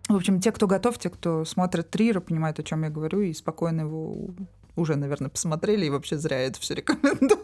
В 0.09 0.17
общем, 0.17 0.41
те, 0.41 0.51
кто 0.53 0.67
готов, 0.67 0.99
те, 0.99 1.11
кто 1.11 1.45
смотрит 1.45 1.91
Трира, 1.91 2.21
понимают, 2.21 2.59
о 2.59 2.63
чем 2.63 2.83
я 2.85 2.91
говорю, 2.91 3.21
и 3.21 3.33
спокойно 3.33 3.83
его 3.83 4.31
уже, 4.77 4.97
наверное, 4.97 5.29
посмотрели, 5.31 5.87
и 5.87 5.91
вообще 5.91 6.17
зря 6.17 6.39
это 6.39 6.61
все 6.61 6.75
рекомендую. 6.75 7.41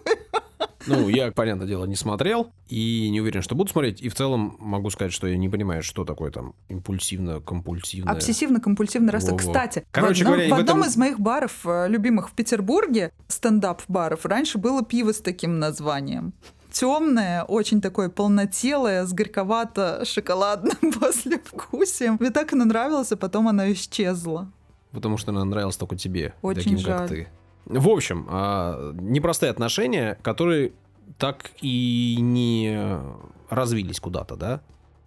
Ну, 0.87 1.09
я, 1.09 1.33
понятное 1.33 1.67
дело, 1.67 1.85
не 1.85 1.97
смотрел 1.97 2.53
и 2.69 3.09
не 3.11 3.21
уверен, 3.21 3.43
что 3.43 3.57
буду 3.57 3.71
смотреть. 3.71 4.01
И 4.01 4.09
в 4.09 4.15
целом 4.15 4.57
могу 4.61 4.91
сказать, 4.91 5.13
что 5.13 5.27
я 5.27 5.37
не 5.37 5.49
понимаю, 5.49 5.83
что 5.83 6.05
такое 6.05 6.31
там 6.31 6.55
импульсивно-компульсивное. 6.69 8.13
Обсессивно-компульсивный 8.17 9.11
расстройство. 9.11 9.53
Кстати, 9.53 9.85
Короче 9.91 10.25
в 10.25 10.29
одном, 10.29 10.35
говоря, 10.35 10.55
в 10.55 10.59
в 10.59 10.61
одном 10.61 10.79
этом- 10.79 10.91
из 10.91 10.97
моих 10.97 11.19
баров, 11.21 11.67
э, 11.67 11.89
любимых 11.89 12.31
в 12.31 12.33
Петербурге, 12.35 13.13
стендап-баров, 13.29 14.25
раньше 14.27 14.59
было 14.59 14.85
пиво 14.85 15.13
с 15.13 15.21
таким 15.21 15.59
названием. 15.59 16.33
Темное, 16.79 17.43
очень 17.45 17.81
такое 17.81 18.11
полнотелое, 18.11 19.07
с 19.07 19.15
горьковато-шоколадным 19.15 20.93
послевкусием. 21.01 22.19
Мне 22.21 22.29
так 22.29 22.53
оно 22.53 22.67
нравилось, 22.67 23.13
а 23.13 23.17
потом 23.17 23.49
оно 23.49 23.73
исчезло. 23.73 24.53
Потому 24.93 25.17
что 25.17 25.31
она 25.31 25.43
нравилась 25.47 25.79
только 25.79 25.97
тебе, 25.97 26.35
Очень 26.43 26.63
таким 26.63 26.79
жаль. 26.79 26.99
как 26.99 27.09
ты. 27.09 27.29
В 27.65 27.89
общем, 27.89 28.27
а, 28.29 28.93
непростые 28.93 29.49
отношения, 29.49 30.19
которые 30.21 30.75
так 31.17 31.51
и 31.63 32.19
не 32.21 33.01
развились 33.49 33.99
куда-то, 33.99 34.37
да? 34.37 34.61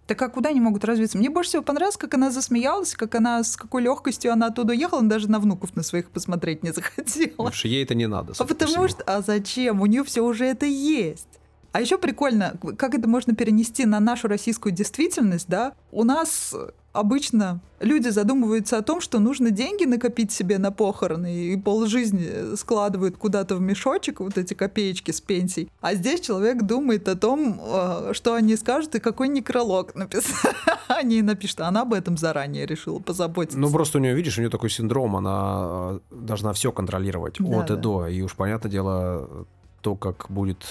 Так 0.08 0.20
а 0.22 0.28
куда 0.28 0.48
они 0.48 0.60
могут 0.60 0.84
развиться? 0.84 1.18
Мне 1.18 1.30
больше 1.30 1.50
всего 1.50 1.62
понравилось, 1.62 1.96
как 1.96 2.14
она 2.14 2.32
засмеялась, 2.32 2.96
как 2.96 3.14
она, 3.14 3.44
с 3.44 3.56
какой 3.56 3.82
легкостью 3.82 4.32
она 4.32 4.48
оттуда 4.48 4.72
уехала, 4.72 5.02
она 5.02 5.08
даже 5.08 5.30
на 5.30 5.38
внуков 5.38 5.76
на 5.76 5.84
своих 5.84 6.10
посмотреть 6.10 6.64
не 6.64 6.72
захотела. 6.72 7.28
Потому 7.28 7.52
что 7.52 7.68
ей 7.68 7.84
это 7.84 7.94
не 7.94 8.08
надо. 8.08 8.32
А 8.36 8.44
потому 8.44 8.72
всему. 8.72 8.88
что, 8.88 9.04
а 9.04 9.20
зачем? 9.22 9.80
У 9.80 9.86
нее 9.86 10.02
все 10.02 10.22
уже 10.24 10.46
это 10.46 10.66
есть. 10.66 11.39
А 11.72 11.80
еще 11.80 11.98
прикольно, 11.98 12.58
как 12.76 12.94
это 12.94 13.08
можно 13.08 13.34
перенести 13.34 13.86
на 13.86 14.00
нашу 14.00 14.28
российскую 14.28 14.72
действительность, 14.72 15.48
да? 15.48 15.72
У 15.92 16.04
нас 16.04 16.54
обычно 16.92 17.60
люди 17.78 18.08
задумываются 18.08 18.78
о 18.78 18.82
том, 18.82 19.00
что 19.00 19.18
нужно 19.20 19.50
деньги 19.50 19.84
накопить 19.84 20.32
себе 20.32 20.58
на 20.58 20.72
похороны 20.72 21.32
и 21.32 21.56
полжизни 21.56 22.56
складывают 22.56 23.16
куда-то 23.16 23.56
в 23.56 23.60
мешочек 23.60 24.20
вот 24.20 24.36
эти 24.38 24.54
копеечки 24.54 25.12
с 25.12 25.20
пенсий. 25.20 25.70
А 25.80 25.94
здесь 25.94 26.20
человек 26.20 26.62
думает 26.62 27.08
о 27.08 27.16
том, 27.16 27.60
э, 27.62 28.12
что 28.12 28.34
они 28.34 28.56
скажут 28.56 28.94
и 28.96 29.00
какой 29.00 29.28
некролог 29.28 29.94
написать. 29.94 30.54
Они 30.88 31.22
напишут, 31.22 31.60
а 31.60 31.68
она 31.68 31.82
об 31.82 31.94
этом 31.94 32.16
заранее 32.16 32.66
решила 32.66 32.98
позаботиться. 32.98 33.56
Ну, 33.56 33.70
просто 33.70 33.98
у 33.98 34.00
нее, 34.00 34.12
видишь, 34.12 34.36
у 34.38 34.40
нее 34.40 34.50
такой 34.50 34.70
синдром, 34.70 35.14
она 35.14 35.92
э, 35.92 36.00
должна 36.10 36.52
все 36.52 36.72
контролировать 36.72 37.36
Да, 37.38 37.60
от 37.60 37.66
да. 37.68 37.74
и 37.74 37.76
до. 37.76 38.06
И 38.08 38.22
уж 38.22 38.34
понятное 38.34 38.70
дело, 38.70 39.46
то, 39.82 39.94
как 39.94 40.26
будет 40.28 40.64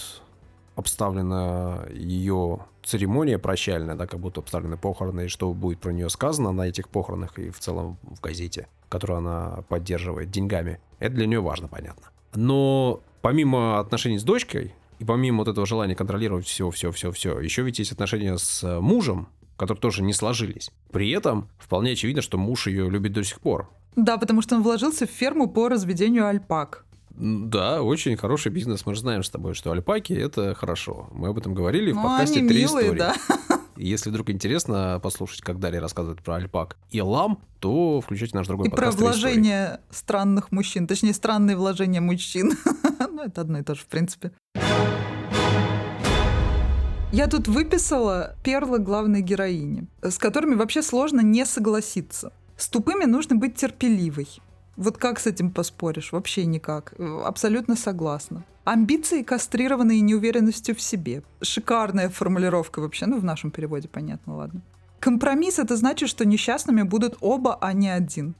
обставлена 0.76 1.86
ее 1.92 2.60
церемония 2.84 3.38
прощальная, 3.38 3.96
да, 3.96 4.08
как 4.08 4.20
будут 4.20 4.40
обставлены 4.40 4.78
похороны, 4.78 5.26
и 5.26 5.28
что 5.28 5.54
будет 5.54 5.80
про 5.80 5.92
нее 5.92 6.10
сказано 6.10 6.52
на 6.52 6.68
этих 6.68 6.90
похоронах 6.90 7.38
и 7.38 7.50
в 7.50 7.60
целом 7.60 7.98
в 8.04 8.20
газете, 8.22 8.68
которую 8.90 9.20
она 9.20 9.64
поддерживает 9.68 10.32
деньгами, 10.32 10.80
это 11.00 11.16
для 11.16 11.28
нее 11.28 11.42
важно, 11.42 11.68
понятно. 11.68 12.08
Но 12.34 13.02
помимо 13.22 13.80
отношений 13.80 14.20
с 14.20 14.24
дочкой, 14.24 14.74
и 15.00 15.06
помимо 15.06 15.40
вот 15.40 15.48
этого 15.48 15.66
желания 15.66 15.96
контролировать 15.96 16.46
все, 16.46 16.70
все, 16.72 16.92
все, 16.92 17.12
все, 17.12 17.40
еще 17.40 17.64
ведь 17.64 17.80
есть 17.80 17.92
отношения 17.92 18.38
с 18.38 18.64
э, 18.64 18.80
мужем, 18.80 19.30
которые 19.56 19.82
тоже 19.82 20.04
не 20.04 20.14
сложились. 20.14 20.72
При 20.92 21.10
этом 21.12 21.50
вполне 21.58 21.92
очевидно, 21.92 22.22
что 22.22 22.38
муж 22.38 22.68
ее 22.68 22.90
любит 22.90 23.14
до 23.14 23.24
сих 23.24 23.40
пор. 23.40 23.70
Да, 23.96 24.18
потому 24.18 24.42
что 24.42 24.56
он 24.56 24.64
вложился 24.64 25.06
в 25.06 25.10
ферму 25.10 25.50
по 25.50 25.70
разведению 25.70 26.28
альпак. 26.28 26.86
Да, 27.12 27.82
очень 27.82 28.16
хороший 28.18 28.52
бизнес. 28.52 28.86
Мы 28.86 28.94
же 28.96 29.02
знаем 29.02 29.24
с 29.24 29.30
тобой, 29.30 29.54
что 29.54 29.72
альпаки 29.72 30.14
это 30.14 30.56
хорошо. 30.56 31.10
Мы 31.12 31.30
об 31.30 31.38
этом 31.38 31.54
говорили 31.54 31.92
в 31.92 31.96
Ну, 31.96 32.04
подкасте 32.04 32.40
они 32.40 32.48
«Три 32.50 32.64
милые, 32.64 32.86
истории». 32.94 33.00
да. 33.00 33.16
И 33.78 33.88
Если 33.88 34.10
вдруг 34.10 34.30
интересно 34.30 35.00
послушать, 35.02 35.42
как 35.42 35.60
Дарья 35.60 35.80
рассказывает 35.80 36.22
про 36.22 36.36
альпак 36.36 36.78
и 36.92 37.02
лам, 37.02 37.42
то 37.60 38.02
включайте 38.02 38.36
наш 38.36 38.48
другой 38.48 38.68
И 38.68 38.70
про 38.70 38.76
подкаст 38.78 38.98
«Три 38.98 39.08
истории». 39.08 39.22
вложение 39.34 39.82
странных 39.90 40.52
мужчин, 40.52 40.86
точнее, 40.86 41.14
странные 41.14 41.56
вложения 41.56 42.02
мужчин. 42.02 42.54
Ну, 43.12 43.24
это 43.26 43.42
одно 43.42 43.60
и 43.60 43.64
то 43.64 43.76
же, 43.76 43.82
в 43.82 43.88
принципе. 43.88 44.32
Я 47.12 47.28
тут 47.28 47.48
выписала 47.48 48.36
перлы 48.44 48.80
главной 48.80 49.22
героини, 49.22 49.88
с 50.02 50.18
которыми 50.18 50.56
вообще 50.56 50.82
сложно 50.82 51.22
не 51.22 51.46
согласиться. 51.46 52.32
С 52.56 52.68
тупыми 52.70 53.06
нужно 53.06 53.36
быть 53.36 53.56
терпеливой. 53.56 54.28
Вот 54.80 54.98
как 54.98 55.20
с 55.20 55.28
этим 55.28 55.52
поспоришь? 55.52 56.14
Вообще 56.14 56.46
никак. 56.46 56.94
Абсолютно 57.26 57.76
согласна. 57.76 58.44
Амбиции, 58.64 59.24
кастрированные 59.24 60.00
неуверенностью 60.00 60.74
в 60.74 60.82
себе. 60.82 61.22
Шикарная 61.42 62.08
формулировка 62.10 62.80
вообще. 62.80 63.06
Ну, 63.06 63.20
в 63.20 63.24
нашем 63.26 63.52
переводе 63.52 63.90
понятно, 63.90 64.38
ладно. 64.38 64.62
Компромисс— 65.02 65.60
это 65.60 65.76
значит, 65.76 66.08
что 66.08 66.26
несчастными 66.26 66.84
будут 66.84 67.18
оба, 67.20 67.58
а 67.60 67.74
не 67.74 67.90
один. 67.90 68.36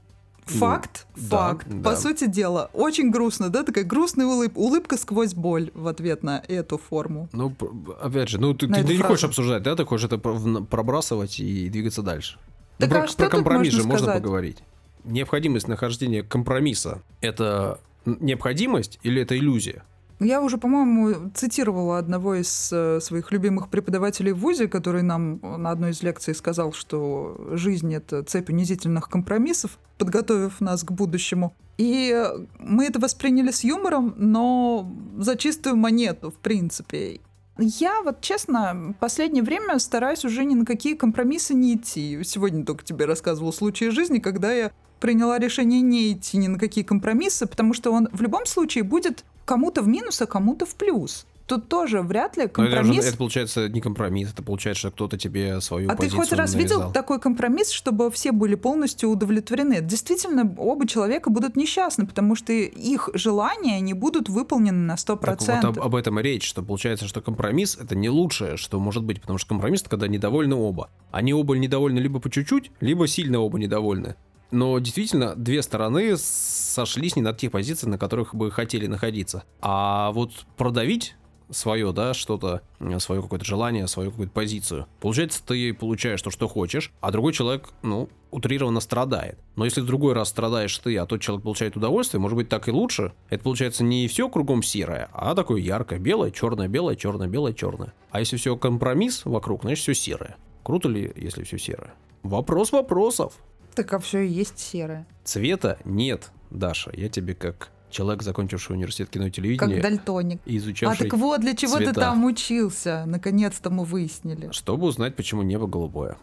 Ну, 0.52 0.58
Факт, 0.58 1.06
да, 1.14 1.36
факт. 1.36 1.66
да. 1.68 1.90
По 1.90 1.94
сути 1.96 2.26
дела, 2.26 2.70
очень 2.72 3.10
грустно, 3.10 3.50
да, 3.50 3.62
такая 3.62 3.84
грустная 3.84 4.26
улыбка, 4.26 4.58
улыбка 4.58 4.96
сквозь 4.96 5.34
боль 5.34 5.70
в 5.74 5.86
ответ 5.86 6.22
на 6.22 6.42
эту 6.48 6.78
форму. 6.78 7.28
Ну, 7.32 7.54
опять 8.02 8.30
же, 8.30 8.40
ну 8.40 8.54
ты, 8.54 8.66
На 8.66 8.78
ты- 8.78 8.84
ты 8.84 8.96
не 8.96 9.02
хочешь 9.02 9.24
обсуждать, 9.24 9.62
да? 9.62 9.76
Ты 9.76 9.84
хочешь 9.84 10.06
это 10.06 10.16
пробрасывать 10.18 11.38
и 11.38 11.68
двигаться 11.68 12.02
дальше. 12.02 12.38
Ну, 12.78 12.86
Так 12.86 12.90
про, 12.90 13.02
а 13.02 13.06
что 13.06 13.16
про 13.24 13.28
компромисс 13.28 13.72
можно 13.74 13.82
же 13.82 13.88
можно 13.88 14.04
сказать? 14.06 14.22
поговорить. 14.22 14.58
Необходимость 15.04 15.68
нахождения 15.68 16.22
компромисса– 16.22 17.02
это 17.20 17.80
необходимость 18.04 18.98
или 19.02 19.22
это 19.22 19.36
иллюзия? 19.36 19.82
Я 20.20 20.42
уже, 20.42 20.58
по-моему, 20.58 21.30
цитировала 21.34 21.96
одного 21.96 22.34
из 22.34 22.70
э, 22.70 23.00
своих 23.00 23.32
любимых 23.32 23.70
преподавателей 23.70 24.32
в 24.32 24.40
ВУЗе, 24.40 24.68
который 24.68 25.00
нам 25.00 25.40
на 25.42 25.70
одной 25.70 25.92
из 25.92 26.02
лекций 26.02 26.34
сказал, 26.34 26.74
что 26.74 27.40
жизнь— 27.52 27.94
это 27.94 28.22
цепь 28.22 28.50
унизительных 28.50 29.08
компромиссов, 29.08 29.78
подготовив 29.96 30.60
нас 30.60 30.84
к 30.84 30.92
будущему. 30.92 31.54
И 31.78 32.14
мы 32.58 32.84
это 32.84 33.00
восприняли 33.00 33.50
с 33.50 33.64
юмором, 33.64 34.12
но 34.18 34.92
за 35.16 35.36
чистую 35.36 35.76
монету, 35.76 36.30
в 36.30 36.36
принципе. 36.36 37.20
Я 37.56 38.02
вот, 38.02 38.20
честно, 38.20 38.94
последнее 39.00 39.42
время 39.42 39.78
стараюсь 39.78 40.26
уже 40.26 40.44
ни 40.44 40.54
на 40.54 40.66
какие 40.66 40.94
компромиссы 40.94 41.54
не 41.54 41.76
идти. 41.76 42.22
Сегодня 42.24 42.66
только 42.66 42.84
тебе 42.84 43.06
рассказывал 43.06 43.54
случай 43.54 43.86
из 43.86 43.94
жизни, 43.94 44.18
когда 44.18 44.52
я 44.52 44.72
приняла 45.00 45.38
решение 45.38 45.80
не 45.80 46.12
идти 46.12 46.36
ни 46.36 46.46
на 46.46 46.58
какие 46.58 46.84
компромиссы, 46.84 47.46
потому 47.46 47.74
что 47.74 47.90
он 47.92 48.08
в 48.12 48.20
любом 48.22 48.46
случае 48.46 48.84
будет 48.84 49.24
кому-то 49.44 49.82
в 49.82 49.88
минус, 49.88 50.20
а 50.22 50.26
кому-то 50.26 50.66
в 50.66 50.74
плюс. 50.76 51.26
Тут 51.50 51.68
тоже 51.68 52.00
вряд 52.00 52.36
ли 52.36 52.44
Но 52.44 52.62
это, 52.64 52.70
же- 52.70 52.76
компромисс. 52.76 53.06
это 53.06 53.16
получается 53.16 53.68
не 53.68 53.80
компромисс, 53.80 54.30
это 54.32 54.40
получается, 54.44 54.82
что 54.82 54.90
кто-то 54.92 55.18
тебе 55.18 55.60
свою 55.60 55.90
А 55.90 55.96
ты 55.96 56.08
хоть 56.08 56.30
раз 56.30 56.54
видел 56.54 56.92
такой 56.92 57.18
компромисс, 57.18 57.70
чтобы 57.70 58.08
все 58.12 58.30
были 58.30 58.54
полностью 58.54 59.08
удовлетворены? 59.10 59.80
Действительно, 59.80 60.54
оба 60.58 60.86
человека 60.86 61.28
будут 61.28 61.56
несчастны, 61.56 62.06
потому 62.06 62.36
что 62.36 62.52
их 62.52 63.08
желания 63.14 63.80
не 63.80 63.94
будут 63.94 64.28
выполнены 64.28 64.78
на 64.86 64.94
100%. 64.94 65.18
Так 65.18 65.40
вот 65.40 65.64
об, 65.64 65.80
об 65.80 65.94
этом 65.96 66.20
и 66.20 66.22
речь, 66.22 66.46
что 66.46 66.62
получается, 66.62 67.08
что 67.08 67.20
компромисс 67.20 67.76
это 67.80 67.96
не 67.96 68.08
лучшее, 68.08 68.56
что 68.56 68.78
может 68.78 69.02
быть, 69.02 69.20
потому 69.20 69.38
что 69.40 69.48
компромисс 69.48 69.80
это 69.80 69.90
когда 69.90 70.06
недовольны 70.06 70.54
оба. 70.54 70.88
Они 71.10 71.34
оба 71.34 71.58
недовольны 71.58 71.98
либо 71.98 72.20
по 72.20 72.30
чуть-чуть, 72.30 72.70
либо 72.78 73.08
сильно 73.08 73.40
оба 73.40 73.58
недовольны. 73.58 74.14
Но 74.50 74.78
действительно, 74.78 75.34
две 75.34 75.62
стороны 75.62 76.16
сошлись 76.16 77.16
не 77.16 77.22
на 77.22 77.32
тех 77.32 77.52
позициях, 77.52 77.90
на 77.90 77.98
которых 77.98 78.34
бы 78.34 78.50
хотели 78.50 78.86
находиться. 78.86 79.44
А 79.60 80.10
вот 80.12 80.32
продавить 80.56 81.14
свое, 81.50 81.92
да, 81.92 82.14
что-то, 82.14 82.62
свое 82.98 83.22
какое-то 83.22 83.44
желание, 83.44 83.86
свою 83.88 84.10
какую-то 84.10 84.32
позицию. 84.32 84.86
Получается, 85.00 85.42
ты 85.44 85.74
получаешь 85.74 86.22
то, 86.22 86.30
что 86.30 86.48
хочешь, 86.48 86.92
а 87.00 87.10
другой 87.10 87.32
человек, 87.32 87.70
ну, 87.82 88.08
утрированно 88.30 88.80
страдает. 88.80 89.38
Но 89.56 89.64
если 89.64 89.80
в 89.80 89.86
другой 89.86 90.14
раз 90.14 90.28
страдаешь 90.28 90.76
ты, 90.78 90.96
а 90.96 91.06
тот 91.06 91.20
человек 91.20 91.42
получает 91.42 91.76
удовольствие, 91.76 92.20
может 92.20 92.36
быть, 92.36 92.48
так 92.48 92.68
и 92.68 92.70
лучше. 92.70 93.12
Это 93.28 93.42
получается 93.42 93.84
не 93.84 94.06
все 94.08 94.28
кругом 94.28 94.62
серое, 94.62 95.08
а 95.12 95.34
такое 95.34 95.60
яркое, 95.60 95.98
белое, 95.98 96.30
черное, 96.30 96.68
белое, 96.68 96.96
черное, 96.96 97.28
белое, 97.28 97.52
черное. 97.52 97.92
А 98.10 98.20
если 98.20 98.36
все 98.36 98.56
компромисс 98.56 99.24
вокруг, 99.24 99.62
значит 99.62 99.82
все 99.82 99.94
серое. 99.94 100.36
Круто 100.62 100.88
ли, 100.88 101.12
если 101.16 101.42
все 101.42 101.58
серое? 101.58 101.94
Вопрос 102.22 102.72
вопросов. 102.72 103.34
Так 103.74 103.92
а 103.92 103.98
все 103.98 104.20
и 104.20 104.28
есть 104.28 104.58
серое. 104.58 105.06
Цвета 105.24 105.78
нет, 105.84 106.30
Даша. 106.50 106.90
Я 106.94 107.08
тебе 107.08 107.34
как 107.34 107.70
человек, 107.90 108.22
закончивший 108.22 108.76
университет 108.76 109.10
кино 109.10 109.26
и 109.26 109.30
телевидения. 109.30 109.74
Как 109.74 109.82
дальтоник. 109.82 110.40
И 110.46 110.56
изучавший 110.56 111.06
А 111.06 111.10
так 111.10 111.18
вот, 111.18 111.40
для 111.40 111.54
чего 111.54 111.76
цвета. 111.76 111.92
ты 111.94 112.00
там 112.00 112.24
учился? 112.24 113.04
Наконец-то 113.06 113.70
мы 113.70 113.84
выяснили. 113.84 114.50
Чтобы 114.52 114.86
узнать, 114.86 115.16
почему 115.16 115.42
небо 115.42 115.66
голубое. 115.66 116.16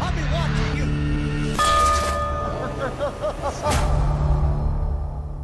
I'll 0.00 0.10
be 0.12 0.22
watching 0.32 0.76
you. 0.78 0.84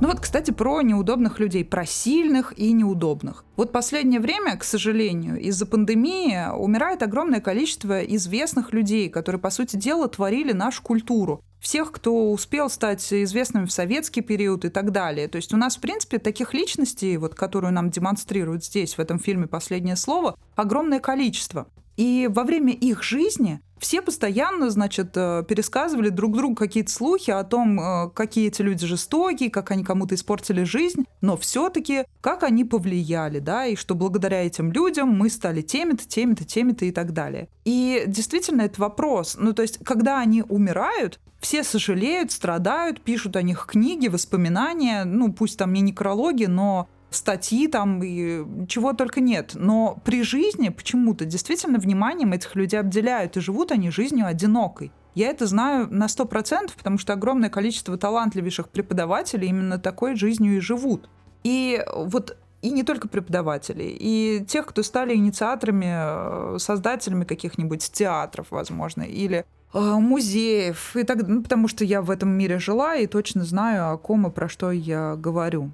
Ну 0.00 0.08
вот, 0.08 0.20
кстати, 0.20 0.50
про 0.50 0.80
неудобных 0.80 1.40
людей, 1.40 1.62
про 1.62 1.84
сильных 1.84 2.58
и 2.58 2.72
неудобных. 2.72 3.44
Вот 3.56 3.70
последнее 3.70 4.18
время, 4.18 4.56
к 4.56 4.64
сожалению, 4.64 5.38
из-за 5.38 5.66
пандемии 5.66 6.50
умирает 6.56 7.02
огромное 7.02 7.42
количество 7.42 8.00
известных 8.00 8.72
людей, 8.72 9.10
которые, 9.10 9.38
по 9.38 9.50
сути 9.50 9.76
дела, 9.76 10.08
творили 10.08 10.52
нашу 10.52 10.82
культуру 10.82 11.44
всех, 11.60 11.92
кто 11.92 12.32
успел 12.32 12.70
стать 12.70 13.12
известным 13.12 13.66
в 13.66 13.72
советский 13.72 14.22
период 14.22 14.64
и 14.64 14.70
так 14.70 14.90
далее. 14.90 15.28
То 15.28 15.36
есть 15.36 15.52
у 15.52 15.58
нас, 15.58 15.76
в 15.76 15.80
принципе, 15.80 16.18
таких 16.18 16.54
личностей, 16.54 17.18
вот, 17.18 17.34
которую 17.34 17.74
нам 17.74 17.90
демонстрируют 17.90 18.64
здесь, 18.64 18.94
в 18.94 19.00
этом 19.00 19.18
фильме 19.18 19.46
«Последнее 19.46 19.96
слово», 19.96 20.34
огромное 20.56 21.00
количество. 21.00 21.66
И 22.00 22.30
во 22.32 22.44
время 22.44 22.72
их 22.72 23.02
жизни 23.02 23.60
все 23.78 24.00
постоянно, 24.00 24.70
значит, 24.70 25.10
э, 25.16 25.44
пересказывали 25.46 26.08
друг 26.08 26.34
другу 26.34 26.54
какие-то 26.54 26.90
слухи 26.90 27.30
о 27.30 27.44
том, 27.44 27.78
э, 27.78 28.10
какие 28.14 28.48
эти 28.48 28.62
люди 28.62 28.86
жестокие, 28.86 29.50
как 29.50 29.70
они 29.70 29.84
кому-то 29.84 30.14
испортили 30.14 30.62
жизнь, 30.62 31.04
но 31.20 31.36
все-таки 31.36 32.06
как 32.22 32.42
они 32.42 32.64
повлияли, 32.64 33.38
да, 33.38 33.66
и 33.66 33.76
что 33.76 33.94
благодаря 33.94 34.46
этим 34.46 34.72
людям 34.72 35.10
мы 35.10 35.28
стали 35.28 35.60
теми-то, 35.60 36.08
теми-то, 36.08 36.46
теми-то 36.46 36.86
и 36.86 36.90
так 36.90 37.12
далее. 37.12 37.50
И 37.66 38.04
действительно, 38.06 38.62
это 38.62 38.80
вопрос. 38.80 39.36
Ну, 39.38 39.52
то 39.52 39.60
есть, 39.60 39.84
когда 39.84 40.20
они 40.20 40.42
умирают, 40.42 41.20
все 41.38 41.62
сожалеют, 41.62 42.32
страдают, 42.32 43.02
пишут 43.02 43.36
о 43.36 43.42
них 43.42 43.66
книги, 43.68 44.08
воспоминания, 44.08 45.04
ну, 45.04 45.34
пусть 45.34 45.58
там 45.58 45.74
не 45.74 45.82
некрологи, 45.82 46.46
но 46.46 46.88
статьи 47.10 47.66
там 47.68 48.02
и 48.02 48.66
чего 48.66 48.92
только 48.92 49.20
нет. 49.20 49.52
Но 49.54 50.00
при 50.04 50.22
жизни 50.22 50.68
почему-то 50.68 51.24
действительно 51.24 51.78
вниманием 51.78 52.32
этих 52.32 52.54
людей 52.54 52.78
обделяют, 52.78 53.36
и 53.36 53.40
живут 53.40 53.72
они 53.72 53.90
жизнью 53.90 54.26
одинокой. 54.26 54.92
Я 55.14 55.28
это 55.28 55.46
знаю 55.46 55.88
на 55.90 56.08
сто 56.08 56.24
процентов, 56.24 56.76
потому 56.76 56.98
что 56.98 57.12
огромное 57.12 57.50
количество 57.50 57.96
талантливейших 57.98 58.68
преподавателей 58.68 59.48
именно 59.48 59.78
такой 59.78 60.14
жизнью 60.14 60.56
и 60.56 60.60
живут. 60.60 61.08
И 61.42 61.84
вот 61.94 62.36
и 62.62 62.70
не 62.70 62.82
только 62.82 63.08
преподавателей, 63.08 63.96
и 63.98 64.44
тех, 64.46 64.66
кто 64.66 64.82
стали 64.82 65.14
инициаторами, 65.14 66.54
э, 66.54 66.58
создателями 66.58 67.24
каких-нибудь 67.24 67.90
театров, 67.90 68.48
возможно, 68.50 69.02
или 69.02 69.46
э, 69.72 69.78
музеев, 69.78 70.94
и 70.94 71.04
так, 71.04 71.26
ну, 71.26 71.42
потому 71.42 71.68
что 71.68 71.84
я 71.84 72.02
в 72.02 72.10
этом 72.10 72.28
мире 72.28 72.58
жила 72.58 72.96
и 72.96 73.06
точно 73.06 73.44
знаю, 73.44 73.90
о 73.90 73.96
ком 73.96 74.26
и 74.26 74.30
про 74.30 74.48
что 74.48 74.70
я 74.70 75.16
говорю. 75.16 75.70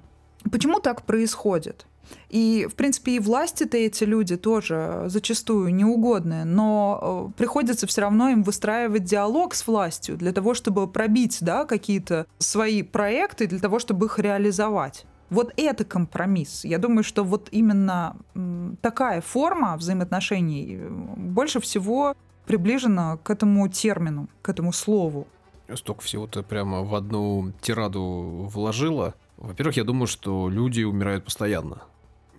Почему 0.51 0.79
так 0.79 1.03
происходит? 1.03 1.85
И, 2.29 2.67
в 2.69 2.75
принципе, 2.75 3.15
и 3.15 3.19
власти-то 3.19 3.77
эти 3.77 4.03
люди 4.03 4.37
тоже 4.37 5.03
зачастую 5.07 5.73
неугодные, 5.73 6.45
но 6.45 7.31
э, 7.31 7.37
приходится 7.37 7.87
все 7.87 8.01
равно 8.01 8.29
им 8.29 8.43
выстраивать 8.43 9.03
диалог 9.03 9.53
с 9.53 9.65
властью 9.67 10.17
для 10.17 10.31
того, 10.31 10.53
чтобы 10.53 10.87
пробить 10.87 11.39
да, 11.41 11.65
какие-то 11.65 12.27
свои 12.37 12.83
проекты, 12.83 13.47
для 13.47 13.59
того, 13.59 13.79
чтобы 13.79 14.07
их 14.07 14.19
реализовать. 14.19 15.05
Вот 15.29 15.53
это 15.57 15.83
компромисс. 15.83 16.63
Я 16.63 16.77
думаю, 16.77 17.03
что 17.03 17.23
вот 17.23 17.49
именно 17.51 18.15
такая 18.81 19.21
форма 19.21 19.75
взаимоотношений 19.77 20.77
э, 20.79 20.89
больше 20.89 21.59
всего 21.59 22.15
приближена 22.45 23.17
к 23.17 23.29
этому 23.29 23.67
термину, 23.67 24.29
к 24.41 24.49
этому 24.49 24.71
слову. 24.71 25.27
Столько 25.75 26.01
всего 26.01 26.27
ты 26.27 26.43
прямо 26.43 26.83
в 26.83 26.95
одну 26.95 27.51
тираду 27.61 28.49
вложила. 28.53 29.15
Во-первых, 29.37 29.77
я 29.77 29.83
думаю, 29.83 30.07
что 30.07 30.49
люди 30.49 30.83
умирают 30.83 31.25
постоянно. 31.25 31.83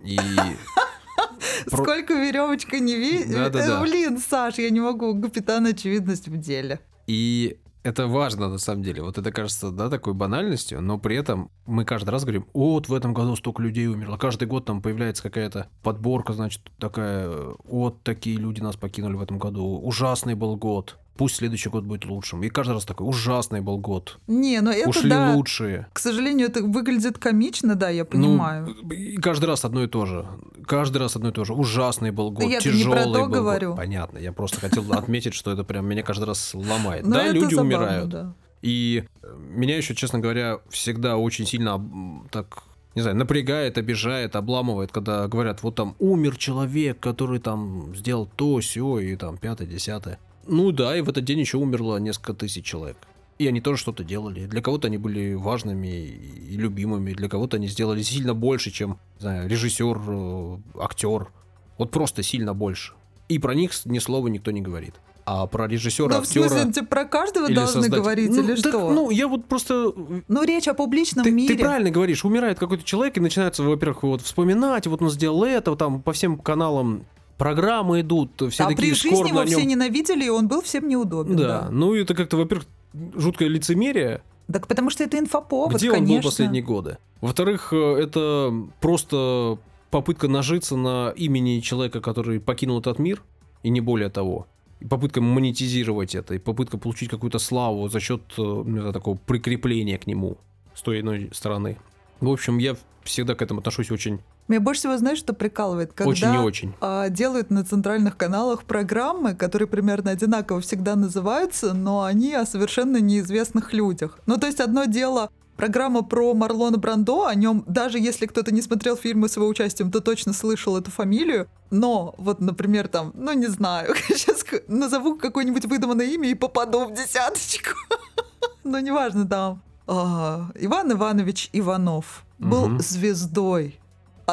И 0.03 0.17
Сколько 1.67 2.13
веревочка 2.13 2.79
не 2.79 2.95
видит. 2.95 3.31
Да, 3.31 3.49
да, 3.49 3.67
да. 3.67 3.81
Блин, 3.83 4.17
Саш, 4.19 4.57
я 4.57 4.69
не 4.69 4.79
могу. 4.79 5.19
Капитан 5.21 5.65
очевидность 5.65 6.27
в 6.27 6.37
деле. 6.37 6.79
И 7.07 7.57
это 7.83 8.07
важно 8.07 8.49
на 8.49 8.57
самом 8.57 8.83
деле. 8.83 9.01
Вот 9.01 9.17
это 9.17 9.31
кажется, 9.31 9.71
да, 9.71 9.89
такой 9.89 10.13
банальностью, 10.13 10.81
но 10.81 10.99
при 10.99 11.15
этом 11.15 11.49
мы 11.65 11.85
каждый 11.85 12.09
раз 12.09 12.23
говорим, 12.23 12.45
вот 12.53 12.89
в 12.89 12.93
этом 12.93 13.13
году 13.13 13.35
столько 13.35 13.61
людей 13.61 13.87
умерло. 13.87 14.17
Каждый 14.17 14.47
год 14.47 14.65
там 14.65 14.81
появляется 14.81 15.23
какая-то 15.23 15.69
подборка, 15.81 16.33
значит, 16.33 16.61
такая, 16.77 17.29
вот 17.63 18.03
такие 18.03 18.37
люди 18.37 18.61
нас 18.61 18.75
покинули 18.75 19.13
в 19.13 19.21
этом 19.21 19.37
году. 19.37 19.79
Ужасный 19.81 20.35
был 20.35 20.57
год 20.57 20.97
пусть 21.19 21.35
следующий 21.35 21.67
год 21.67 21.83
будет 21.83 22.05
лучшим. 22.05 22.43
И 22.43 22.49
каждый 22.49 22.75
раз 22.75 22.85
такой 22.85 23.05
ужасный 23.05 23.59
был 23.59 23.77
год. 23.77 24.19
Не, 24.27 24.61
но 24.61 24.71
это 24.71 24.87
Ушли 24.87 25.09
да. 25.09 25.33
лучшие. 25.33 25.85
К 25.91 25.99
сожалению, 25.99 26.47
это 26.47 26.63
выглядит 26.63 27.17
комично, 27.17 27.75
да, 27.75 27.89
я 27.89 28.03
ну, 28.03 28.09
понимаю. 28.09 28.73
Ну, 28.83 28.89
и 28.91 29.17
каждый 29.17 29.47
раз 29.47 29.65
одно 29.65 29.83
и 29.83 29.87
то 29.87 30.05
же. 30.05 30.25
Каждый 30.65 30.99
раз 30.99 31.17
одно 31.17 31.27
и 31.27 31.31
то 31.33 31.43
же. 31.43 31.53
Ужасный 31.53 32.11
был 32.11 32.31
год, 32.31 32.49
я 32.49 32.61
тяжелый 32.61 32.99
не 32.99 33.03
про 33.03 33.03
то 33.03 33.25
был 33.25 33.33
говорю. 33.33 33.69
год. 33.71 33.77
Понятно, 33.77 34.17
я 34.17 34.31
просто 34.31 34.61
хотел 34.61 34.89
отметить, 34.93 35.33
что 35.33 35.51
это 35.51 35.65
прям 35.65 35.85
меня 35.87 36.03
каждый 36.03 36.23
раз 36.23 36.53
ломает. 36.53 37.05
Да, 37.05 37.27
люди 37.27 37.53
умирают. 37.55 38.15
И 38.61 39.03
меня 39.33 39.75
еще, 39.75 39.95
честно 39.95 40.19
говоря, 40.19 40.59
всегда 40.69 41.17
очень 41.17 41.45
сильно 41.45 41.83
так 42.31 42.63
не 42.95 43.01
знаю, 43.01 43.17
напрягает, 43.17 43.77
обижает, 43.77 44.35
обламывает, 44.35 44.91
когда 44.91 45.27
говорят, 45.27 45.63
вот 45.63 45.75
там 45.75 45.95
умер 45.99 46.37
человек, 46.37 46.99
который 46.99 47.39
там 47.39 47.93
сделал 47.95 48.27
то, 48.35 48.59
все 48.59 48.99
и 48.99 49.15
там 49.15 49.37
пятое, 49.37 49.67
десятое. 49.67 50.17
Ну 50.49 50.71
да, 50.71 50.97
и 50.97 51.01
в 51.01 51.09
этот 51.09 51.23
день 51.23 51.39
еще 51.39 51.57
умерло 51.57 51.97
несколько 51.97 52.33
тысяч 52.33 52.65
человек. 52.65 52.97
И 53.37 53.47
они 53.47 53.61
тоже 53.61 53.79
что-то 53.79 54.03
делали. 54.03 54.47
Для 54.47 54.61
кого-то 54.61 54.87
они 54.87 54.97
были 54.97 55.33
важными 55.33 55.87
и 55.87 56.57
любимыми, 56.57 57.13
для 57.13 57.29
кого-то 57.29 57.55
они 57.55 57.67
сделали 57.67 58.01
сильно 58.01 58.33
больше, 58.33 58.69
чем, 58.69 58.99
не 59.15 59.21
знаю, 59.21 59.49
режиссер, 59.49 59.97
э, 60.07 60.57
актер. 60.81 61.31
Вот 61.77 61.91
просто 61.91 62.21
сильно 62.21 62.53
больше. 62.53 62.93
И 63.29 63.39
про 63.39 63.55
них 63.55 63.71
ни 63.85 63.99
слова 63.99 64.27
никто 64.27 64.51
не 64.51 64.59
говорит. 64.59 64.95
А 65.25 65.45
про 65.45 65.67
режиссера, 65.67 66.09
ну, 66.09 66.21
актера... 66.21 66.49
в 66.49 66.49
смысле, 66.49 66.83
про 66.83 67.05
каждого 67.05 67.47
должны 67.47 67.83
создать... 67.83 67.99
говорить 67.99 68.31
ну, 68.31 68.43
или 68.43 68.55
так, 68.55 68.71
что? 68.73 68.91
Ну, 68.91 69.09
я 69.11 69.27
вот 69.27 69.45
просто... 69.45 69.93
Ну, 70.27 70.43
речь 70.43 70.67
о 70.67 70.73
публичном 70.73 71.23
ты, 71.23 71.31
мире. 71.31 71.55
Ты 71.55 71.61
правильно 71.61 71.91
говоришь. 71.91 72.25
Умирает 72.25 72.57
какой-то 72.57 72.83
человек, 72.83 73.15
и 73.17 73.19
начинается, 73.19 73.61
во-первых, 73.63 74.03
вот 74.03 74.21
вспоминать, 74.21 74.87
вот 74.87 75.01
он 75.01 75.11
сделал 75.11 75.43
это, 75.43 75.75
там 75.75 76.01
по 76.01 76.13
всем 76.13 76.39
каналам 76.39 77.05
программы 77.39 78.01
идут, 78.01 78.31
все 78.51 78.65
а 78.65 78.67
такие 78.67 78.89
при 78.89 78.93
жизни 78.93 79.29
его 79.29 79.43
все 79.45 79.65
ненавидели, 79.65 80.25
и 80.25 80.29
он 80.29 80.47
был 80.47 80.61
всем 80.61 80.87
неудобен. 80.87 81.35
Да, 81.35 81.47
да. 81.47 81.69
ну 81.71 81.95
это 81.95 82.13
как-то, 82.13 82.37
во-первых, 82.37 82.67
жуткое 83.15 83.47
лицемерие. 83.47 84.21
Так 84.51 84.67
потому 84.67 84.89
что 84.89 85.03
это 85.03 85.17
инфоповод, 85.17 85.75
Где 85.75 85.89
конечно. 85.89 86.15
он 86.15 86.21
был 86.21 86.29
последние 86.29 86.63
годы? 86.63 86.97
Во-вторых, 87.21 87.71
э, 87.71 87.95
это 88.01 88.53
просто 88.81 89.57
попытка 89.89 90.27
нажиться 90.27 90.75
на 90.75 91.13
имени 91.15 91.59
человека, 91.61 92.01
который 92.01 92.39
покинул 92.39 92.79
этот 92.79 92.99
мир, 92.99 93.23
и 93.63 93.69
не 93.69 93.81
более 93.81 94.09
того. 94.09 94.47
И 94.79 94.85
попытка 94.85 95.21
монетизировать 95.21 96.15
это, 96.15 96.35
и 96.35 96.39
попытка 96.39 96.77
получить 96.77 97.09
какую-то 97.09 97.39
славу 97.39 97.87
за 97.89 97.99
счет 97.99 98.21
ну, 98.37 98.91
такого 98.91 99.17
прикрепления 99.17 99.97
к 99.97 100.07
нему 100.07 100.37
с 100.73 100.81
той 100.81 101.01
иной 101.01 101.29
стороны. 101.33 101.77
В 102.19 102.29
общем, 102.29 102.57
я 102.57 102.75
всегда 103.03 103.35
к 103.35 103.41
этому 103.41 103.59
отношусь 103.59 103.91
очень 103.91 104.19
меня 104.49 104.59
больше 104.59 104.81
всего, 104.81 104.97
знаешь, 104.97 105.19
что 105.19 105.33
прикалывает? 105.33 105.93
Когда 105.93 106.09
очень 106.09 106.31
не 106.31 106.37
очень. 106.39 106.73
А, 106.81 107.09
делают 107.09 107.49
на 107.49 107.63
центральных 107.63 108.17
каналах 108.17 108.63
программы, 108.63 109.35
которые 109.35 109.67
примерно 109.67 110.11
одинаково 110.11 110.61
всегда 110.61 110.95
называются, 110.95 111.73
но 111.73 112.03
они 112.03 112.33
о 112.33 112.45
совершенно 112.45 112.97
неизвестных 112.97 113.73
людях. 113.73 114.19
Ну, 114.25 114.37
то 114.37 114.47
есть 114.47 114.59
одно 114.59 114.85
дело 114.85 115.29
программа 115.59 116.03
про 116.03 116.33
Марлона 116.33 116.77
Брандо, 116.77 117.25
о 117.25 117.35
нем, 117.35 117.65
даже 117.67 117.99
если 117.99 118.25
кто-то 118.25 118.53
не 118.53 118.61
смотрел 118.61 118.95
фильмы 118.95 119.27
с 119.27 119.35
его 119.35 119.45
участием, 119.45 119.91
то 119.91 119.99
точно 119.99 120.31
слышал 120.31 120.77
эту 120.77 120.89
фамилию. 120.89 121.47
Но 121.69 122.15
вот, 122.17 122.39
например, 122.39 122.87
там, 122.87 123.11
ну 123.13 123.33
не 123.33 123.47
знаю, 123.47 123.93
сейчас 124.07 124.45
назову 124.67 125.17
какое-нибудь 125.17 125.65
выдуманное 125.65 126.05
имя 126.05 126.29
и 126.29 126.33
попаду 126.33 126.85
в 126.85 126.93
десяточку. 126.93 127.71
Но 128.63 128.79
неважно 128.79 129.27
там. 129.27 129.61
А, 129.85 130.49
Иван 130.55 130.93
Иванович 130.93 131.49
Иванов 131.51 132.23
был 132.37 132.79
звездой 132.79 133.79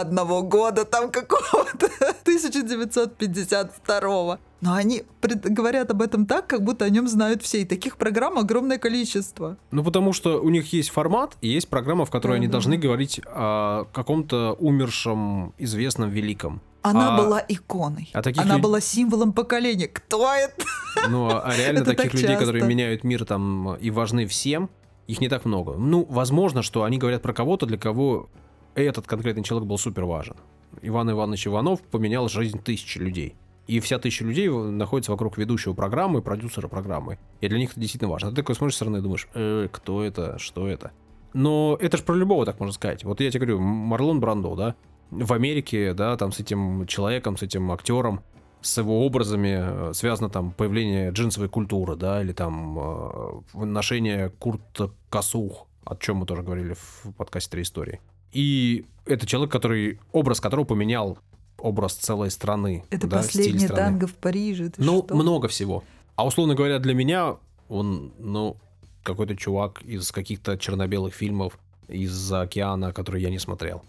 одного 0.01 0.43
года 0.43 0.85
там 0.85 1.11
какого-то, 1.11 1.87
1952 2.23 4.39
Но 4.61 4.75
они 4.75 5.05
говорят 5.23 5.91
об 5.91 6.03
этом 6.03 6.27
так, 6.27 6.47
как 6.47 6.63
будто 6.63 6.85
о 6.85 6.91
нем 6.91 7.09
знают 7.09 7.43
все. 7.43 7.63
И 7.63 7.65
таких 7.65 7.97
программ 7.97 8.39
огромное 8.39 8.79
количество. 8.79 9.57
Ну, 9.71 9.83
потому 9.85 10.13
что 10.13 10.41
у 10.41 10.51
них 10.51 10.73
есть 10.73 10.91
формат, 10.91 11.37
и 11.41 11.49
есть 11.49 11.69
программа, 11.69 12.05
в 12.05 12.11
которой 12.11 12.35
mm-hmm. 12.35 12.37
они 12.37 12.49
должны 12.49 12.77
говорить 12.77 13.21
о 13.27 13.85
каком-то 13.93 14.57
умершем, 14.59 15.55
известном, 15.59 16.11
великом. 16.11 16.61
Она 16.83 17.17
а, 17.17 17.19
была 17.19 17.45
иконой. 17.49 18.11
А 18.13 18.23
таких 18.23 18.43
Она 18.43 18.55
люд... 18.55 18.63
была 18.63 18.81
символом 18.81 19.33
поколения. 19.33 19.89
Кто 19.89 20.33
это? 20.33 20.55
Ну, 21.09 21.29
а 21.29 21.53
реально 21.55 21.85
таких 21.85 22.15
людей, 22.15 22.37
которые 22.37 22.65
меняют 22.65 23.05
мир 23.05 23.27
там 23.27 23.75
и 23.75 23.91
важны 23.91 24.27
всем, 24.27 24.71
их 25.07 25.21
не 25.21 25.29
так 25.29 25.45
много. 25.45 25.75
Ну, 25.75 26.07
возможно, 26.09 26.63
что 26.63 26.85
они 26.85 26.97
говорят 26.97 27.21
про 27.23 27.35
кого-то, 27.35 27.67
для 27.67 27.77
кого 27.77 28.31
этот 28.83 29.07
конкретный 29.07 29.43
человек 29.43 29.69
был 29.69 29.79
супер 29.79 30.05
важен. 30.05 30.37
Иван 30.83 31.11
Иванович 31.11 31.49
Иванов 31.49 31.81
поменял 31.83 32.29
жизнь 32.29 32.61
тысячи 32.63 32.99
людей. 32.99 33.37
И 33.67 33.81
вся 33.81 33.99
тысяча 33.99 34.25
людей 34.25 34.49
находится 34.49 35.11
вокруг 35.11 35.39
ведущего 35.39 35.75
программы, 35.75 36.23
продюсера 36.23 36.69
программы. 36.69 37.19
И 37.41 37.49
для 37.49 37.59
них 37.59 37.73
это 37.73 37.81
действительно 37.81 38.13
важно. 38.13 38.31
Ты 38.31 38.37
такой 38.37 38.55
смотришь 38.55 38.75
со 38.75 38.79
стороны 38.79 38.99
и 38.99 39.01
думаешь, 39.01 39.29
э, 39.35 39.69
кто 39.73 40.05
это, 40.05 40.39
что 40.39 40.69
это? 40.69 40.93
Но 41.33 41.77
это 41.81 41.97
же 41.97 42.05
про 42.05 42.15
любого 42.15 42.47
так 42.47 42.61
можно 42.61 42.73
сказать. 42.73 43.05
Вот 43.05 43.21
я 43.21 43.31
тебе 43.31 43.47
говорю, 43.47 43.61
Марлон 43.61 44.21
Брандо, 44.21 44.55
да, 44.55 44.77
в 45.11 45.33
Америке, 45.33 45.95
да, 45.95 46.17
там 46.17 46.33
с 46.33 46.41
этим 46.41 46.87
человеком, 46.87 47.37
с 47.37 47.43
этим 47.43 47.71
актером, 47.73 48.23
с 48.61 48.79
его 48.79 49.05
образами 49.05 49.91
э, 49.91 49.93
связано 49.95 50.31
там 50.31 50.53
появление 50.53 51.11
джинсовой 51.11 51.49
культуры, 51.49 51.97
да, 51.97 52.23
или 52.23 52.33
там 52.33 52.79
э, 52.79 53.65
ношение 53.65 54.31
курт 54.31 54.93
косух, 55.11 55.67
о 55.85 55.97
чем 55.97 56.19
мы 56.19 56.27
тоже 56.27 56.43
говорили 56.43 56.75
в 56.75 57.13
подкасте 57.17 57.51
«Три 57.51 57.63
истории». 57.63 58.01
И 58.33 58.85
это 59.07 59.27
человек, 59.27 59.53
который, 59.53 60.01
образ 60.13 60.41
которого 60.41 60.65
поменял 60.65 61.19
образ 61.59 61.95
целой 61.95 62.31
страны. 62.31 62.85
Это 62.91 63.07
да, 63.07 63.19
последний 63.19 63.67
танго 63.67 64.07
в 64.07 64.15
Париже. 64.15 64.71
ты 64.71 64.83
Ну, 64.83 65.03
что? 65.05 65.15
много 65.15 65.49
всего. 65.49 65.85
А 66.15 66.27
условно 66.27 66.55
говоря, 66.55 66.79
для 66.79 66.95
меня 66.95 67.37
он, 67.69 68.13
ну, 68.19 68.57
какой-то 69.03 69.37
чувак 69.37 69.83
из 69.83 70.13
каких-то 70.13 70.59
черно-белых 70.59 71.15
фильмов 71.15 71.59
из-за 71.89 72.43
океана, 72.43 72.93
который 72.93 73.23
я 73.23 73.31
не 73.31 73.39
смотрел. 73.39 73.83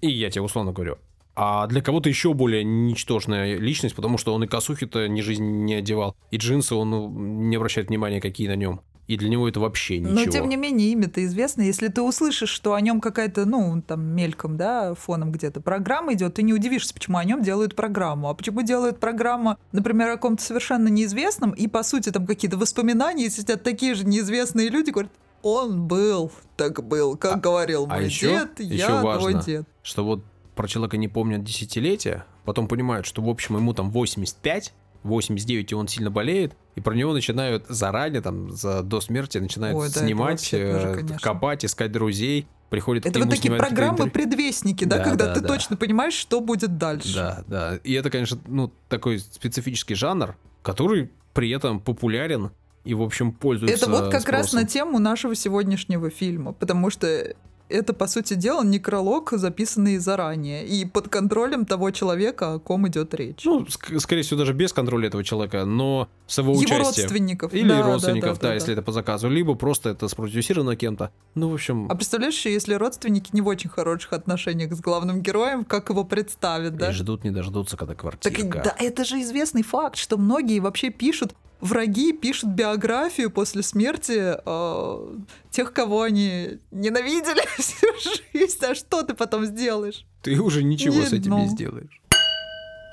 И 0.00 0.10
я 0.10 0.30
тебе 0.30 0.42
условно 0.42 0.72
говорю. 0.72 0.98
А 1.34 1.66
для 1.68 1.80
кого-то 1.82 2.08
еще 2.08 2.34
более 2.34 2.64
ничтожная 2.64 3.56
личность, 3.58 3.94
потому 3.94 4.18
что 4.18 4.34
он 4.34 4.42
и 4.42 4.48
косухи-то 4.48 5.06
ни 5.06 5.20
жизнь 5.20 5.44
не 5.44 5.74
одевал, 5.74 6.16
и 6.32 6.36
джинсы 6.36 6.74
он 6.74 6.90
ну, 6.90 7.08
не 7.08 7.56
обращает 7.56 7.88
внимания, 7.88 8.20
какие 8.20 8.48
на 8.48 8.56
нем. 8.56 8.80
И 9.08 9.16
для 9.16 9.30
него 9.30 9.48
это 9.48 9.58
вообще 9.58 9.98
ничего. 9.98 10.14
Но 10.14 10.24
тем 10.26 10.48
не 10.50 10.56
менее 10.56 10.92
имя-то 10.92 11.24
известно. 11.24 11.62
Если 11.62 11.88
ты 11.88 12.02
услышишь, 12.02 12.50
что 12.50 12.74
о 12.74 12.80
нем 12.80 13.00
какая-то, 13.00 13.46
ну, 13.46 13.82
там, 13.82 14.02
мельком, 14.04 14.58
да, 14.58 14.94
фоном 14.94 15.32
где-то 15.32 15.62
программа 15.62 16.12
идет, 16.12 16.34
ты 16.34 16.42
не 16.42 16.52
удивишься, 16.52 16.92
почему 16.92 17.16
о 17.16 17.24
нем 17.24 17.42
делают 17.42 17.74
программу. 17.74 18.28
А 18.28 18.34
почему 18.34 18.60
делают 18.60 19.00
программу, 19.00 19.56
например, 19.72 20.10
о 20.10 20.18
ком-то 20.18 20.42
совершенно 20.42 20.88
неизвестном, 20.88 21.52
и, 21.52 21.66
по 21.68 21.82
сути, 21.82 22.10
там 22.10 22.26
какие-то 22.26 22.58
воспоминания, 22.58 23.30
сидят 23.30 23.62
такие 23.62 23.94
же 23.94 24.04
неизвестные 24.04 24.68
люди, 24.68 24.90
говорят, 24.90 25.10
он 25.42 25.86
был, 25.86 26.30
так 26.56 26.86
был, 26.86 27.16
как 27.16 27.40
говорил 27.40 27.86
а 27.88 27.94
мой 27.94 28.04
еще- 28.04 28.28
дед, 28.28 28.60
еще 28.60 28.76
я 28.76 29.02
важно. 29.02 29.30
твой 29.30 29.44
дед. 29.44 29.66
что 29.82 30.04
вот 30.04 30.22
про 30.54 30.68
человека 30.68 30.98
не 30.98 31.08
помнят 31.08 31.42
десятилетия, 31.44 32.26
потом 32.44 32.68
понимают, 32.68 33.06
что, 33.06 33.22
в 33.22 33.28
общем, 33.28 33.56
ему 33.56 33.72
там 33.72 33.90
85, 33.90 34.74
89, 35.02 35.72
и 35.72 35.74
он 35.74 35.88
сильно 35.88 36.10
болеет, 36.10 36.56
и 36.78 36.80
про 36.80 36.94
него 36.94 37.12
начинают 37.12 37.66
заранее, 37.68 38.22
там, 38.22 38.52
за, 38.52 38.82
до 38.82 39.00
смерти, 39.00 39.38
начинают 39.38 39.76
Ой, 39.76 39.88
да, 39.92 40.00
снимать, 40.00 40.48
тоже, 40.48 40.62
э, 40.62 40.94
конечно. 40.94 41.18
копать, 41.18 41.64
искать 41.64 41.90
друзей, 41.90 42.46
приходят 42.70 43.04
Это 43.04 43.18
вот 43.18 43.30
такие 43.30 43.42
снимают 43.42 43.64
какие-то 43.64 43.82
программы 43.82 44.04
интервью. 44.08 44.12
предвестники, 44.28 44.84
да, 44.84 44.98
Да, 44.98 45.04
когда 45.04 45.26
да, 45.26 45.34
ты 45.34 45.40
да. 45.40 45.48
точно 45.48 45.76
понимаешь, 45.76 46.14
что 46.14 46.40
будет 46.40 46.78
дальше. 46.78 47.14
Да, 47.14 47.44
да. 47.48 47.76
И 47.82 47.92
это, 47.94 48.10
конечно, 48.10 48.38
ну, 48.46 48.72
такой 48.88 49.18
специфический 49.18 49.96
жанр, 49.96 50.36
который 50.62 51.10
при 51.34 51.50
этом 51.50 51.80
популярен 51.80 52.52
и, 52.84 52.94
в 52.94 53.02
общем, 53.02 53.32
пользуется 53.32 53.76
Это 53.76 53.90
вот 53.90 54.12
как 54.12 54.28
раз 54.28 54.46
спросом. 54.46 54.60
на 54.60 54.66
тему 54.68 54.98
нашего 55.00 55.34
сегодняшнего 55.34 56.10
фильма, 56.10 56.52
потому 56.52 56.90
что 56.90 57.34
это, 57.68 57.92
по 57.92 58.06
сути 58.06 58.34
дела, 58.34 58.62
некролог, 58.64 59.30
записанный 59.32 59.98
заранее, 59.98 60.66
и 60.66 60.84
под 60.84 61.08
контролем 61.08 61.66
того 61.66 61.90
человека, 61.90 62.54
о 62.54 62.58
ком 62.58 62.88
идет 62.88 63.14
речь. 63.14 63.44
Ну, 63.44 63.62
ск- 63.64 63.98
скорее 64.00 64.22
всего, 64.22 64.38
даже 64.38 64.52
без 64.52 64.72
контроля 64.72 65.08
этого 65.08 65.22
человека, 65.24 65.64
но 65.64 66.08
с 66.26 66.38
его, 66.38 66.52
Его 66.52 66.60
участием. 66.62 66.86
родственников. 66.86 67.54
Или 67.54 67.68
Да, 67.68 67.78
да, 67.78 67.82
родственников, 67.86 68.38
да, 68.40 68.48
да, 68.48 68.54
если 68.54 68.68
да. 68.68 68.72
это 68.74 68.82
по 68.82 68.92
заказу, 68.92 69.28
либо 69.28 69.54
просто 69.54 69.90
это 69.90 70.08
спродюсировано 70.08 70.76
кем-то. 70.76 71.10
Ну, 71.34 71.50
в 71.50 71.54
общем, 71.54 71.86
А 71.90 71.94
представляешь, 71.94 72.44
если 72.46 72.74
родственники 72.74 73.30
не 73.32 73.40
в 73.40 73.46
очень 73.46 73.70
хороших 73.70 74.12
отношениях 74.12 74.72
с 74.74 74.80
главным 74.80 75.20
героем, 75.22 75.64
как 75.64 75.90
его 75.90 76.04
представят, 76.04 76.76
да? 76.76 76.90
и 76.90 76.92
ждут 76.92 77.24
не 77.24 77.30
дождутся, 77.30 77.76
когда 77.76 77.94
Так 77.94 78.00
квартирка. 78.00 78.40
и- 78.58 78.62
да, 78.62 78.74
это 78.78 79.04
же 79.04 79.20
известный 79.22 79.62
факт, 79.62 79.96
что 79.96 80.16
многие 80.16 80.60
вообще 80.60 80.90
пишут, 80.90 81.34
враги 81.60 82.12
пишут 82.12 82.50
биографию 82.50 83.30
после 83.30 83.62
смерти 83.62 84.34
э, 84.44 85.16
тех, 85.50 85.72
кого 85.72 86.02
они 86.02 86.58
ненавидели 86.70 87.44
всю 87.60 87.86
жизнь. 88.32 88.58
А 88.64 88.74
что 88.74 89.02
ты 89.02 89.14
потом 89.14 89.44
сделаешь? 89.46 90.04
Ты 90.22 90.40
уже 90.40 90.62
ничего 90.62 90.96
Не 90.96 91.06
с 91.06 91.12
этим 91.12 91.22
дно. 91.30 91.38
не 91.40 91.48
сделаешь. 91.48 92.00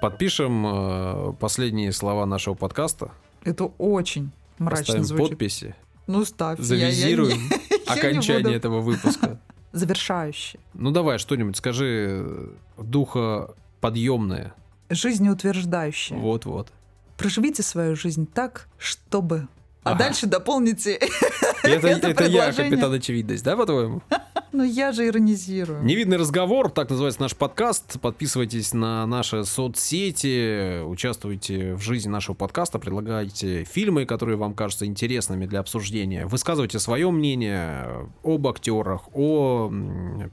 Подпишем 0.01 0.65
э, 0.67 1.33
последние 1.39 1.91
слова 1.91 2.25
нашего 2.25 2.53
подкаста, 2.53 3.11
Это 3.43 3.65
очень 3.65 4.31
мрачно 4.59 4.81
поставим 4.85 5.03
звучит. 5.05 5.29
подписи, 5.29 5.75
Ну, 6.07 6.25
ставь. 6.25 6.59
я- 6.59 6.63
я 6.63 6.91
завизируем 6.91 7.37
я 7.69 7.95
не 7.95 7.99
окончание 7.99 8.43
буду. 8.43 8.55
этого 8.55 8.81
выпуска. 8.81 9.39
Завершающее. 9.71 10.59
Ну 10.73 10.91
давай 10.91 11.17
что-нибудь 11.17 11.57
скажи 11.57 12.23
э, 12.25 12.49
духа 12.77 13.53
подъемное. 13.81 14.53
Жизнеутверждающее. 14.89 16.19
Вот-вот. 16.19 16.71
Проживите 17.17 17.63
свою 17.63 17.95
жизнь 17.95 18.27
так, 18.31 18.67
чтобы... 18.77 19.47
А 19.83 19.91
Ага. 19.91 19.99
дальше 19.99 20.25
дополните... 20.25 20.93
Это, 21.63 21.87
Это 21.87 22.09
это 22.09 22.25
я, 22.25 22.51
капитан 22.53 22.93
очевидность, 22.93 23.43
да, 23.43 23.55
по-твоему? 23.55 24.01
Ну, 24.55 24.63
я 24.63 24.93
же 24.93 25.05
иронизирую. 25.05 25.83
Невидный 25.83 26.15
разговор, 26.15 26.71
так 26.71 26.89
называется 26.89 27.19
наш 27.19 27.35
подкаст. 27.35 27.99
Подписывайтесь 27.99 28.73
на 28.73 29.05
наши 29.05 29.43
соцсети, 29.43 30.81
участвуйте 30.81 31.73
в 31.73 31.81
жизни 31.81 32.07
нашего 32.07 32.35
подкаста, 32.35 32.79
предлагайте 32.79 33.65
фильмы, 33.65 34.05
которые 34.05 34.37
вам 34.37 34.53
кажутся 34.53 34.85
интересными 34.85 35.45
для 35.45 35.59
обсуждения. 35.59 36.25
Высказывайте 36.25 36.79
свое 36.79 37.11
мнение 37.11 38.09
об 38.23 38.47
актерах, 38.47 39.09
о 39.13 39.69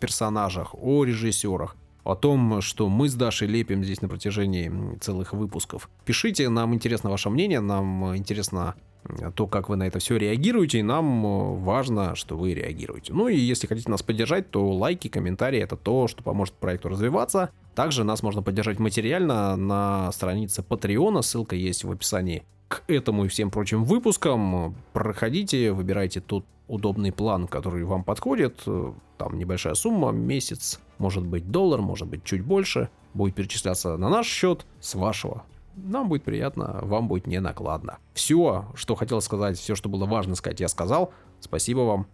персонажах, 0.00 0.72
о 0.80 1.02
режиссерах. 1.04 1.74
О 2.04 2.16
том, 2.16 2.60
что 2.60 2.88
мы 2.88 3.08
с 3.08 3.14
Дашей 3.14 3.46
лепим 3.46 3.84
здесь 3.84 4.02
на 4.02 4.08
протяжении 4.08 4.98
целых 5.00 5.32
выпусков. 5.32 5.88
Пишите, 6.04 6.48
нам 6.48 6.74
интересно 6.74 7.10
ваше 7.10 7.30
мнение, 7.30 7.60
нам 7.60 8.16
интересно 8.16 8.74
м, 9.04 9.32
то, 9.32 9.46
как 9.46 9.68
вы 9.68 9.76
на 9.76 9.86
это 9.86 10.00
все 10.00 10.16
реагируете, 10.16 10.80
и 10.80 10.82
нам 10.82 11.24
э, 11.24 11.54
важно, 11.60 12.16
что 12.16 12.36
вы 12.36 12.54
реагируете. 12.54 13.12
Ну 13.12 13.28
и 13.28 13.36
если 13.36 13.68
хотите 13.68 13.88
нас 13.88 14.02
поддержать, 14.02 14.50
то 14.50 14.68
лайки, 14.72 15.06
комментарии— 15.08 15.60
это 15.60 15.76
то, 15.76 16.08
что 16.08 16.24
поможет 16.24 16.54
проекту 16.54 16.88
развиваться. 16.88 17.50
Также 17.76 18.02
нас 18.02 18.22
можно 18.24 18.42
поддержать 18.42 18.80
материально 18.80 19.54
на 19.56 20.10
странице 20.12 20.62
Патреона, 20.64 21.22
ссылка 21.22 21.54
есть 21.54 21.84
в 21.84 21.90
описании 21.92 22.42
к 22.66 22.82
этому 22.88 23.26
и 23.26 23.28
всем 23.28 23.50
прочим 23.50 23.84
выпускам. 23.84 24.74
Проходите, 24.92 25.72
выбирайте 25.72 26.20
тот 26.20 26.44
удобный 26.68 27.12
план, 27.12 27.46
который 27.46 27.84
вам 27.84 28.02
подходит. 28.02 28.62
Э, 28.66 28.92
Там 29.18 29.38
небольшая 29.38 29.74
сумма, 29.74 30.10
месяц, 30.10 30.80
может 31.02 31.26
быть 31.26 31.50
доллар, 31.50 31.80
может 31.82 32.06
быть 32.06 32.22
чуть 32.22 32.44
больше, 32.44 32.88
будет 33.12 33.34
перечисляться 33.34 33.96
на 33.96 34.08
наш 34.08 34.26
счет 34.26 34.64
с 34.80 34.94
вашего. 34.94 35.42
Нам 35.74 36.08
будет 36.08 36.22
приятно, 36.22 36.78
вам 36.82 37.08
будет 37.08 37.26
не 37.26 37.40
накладно. 37.40 37.98
Все, 38.14 38.66
что 38.74 38.94
хотел 38.94 39.20
сказать, 39.20 39.58
все, 39.58 39.74
что 39.74 39.88
было 39.88 40.06
важно 40.06 40.36
сказать, 40.36 40.60
я 40.60 40.68
сказал. 40.68 41.12
Спасибо 41.40 41.80
вам. 41.80 42.06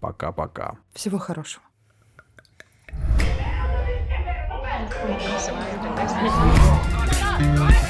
Пока-пока. 0.00 0.76
Всего 0.94 1.18
хорошего. 1.18 1.64
In 7.38 7.54
this. 7.56 7.85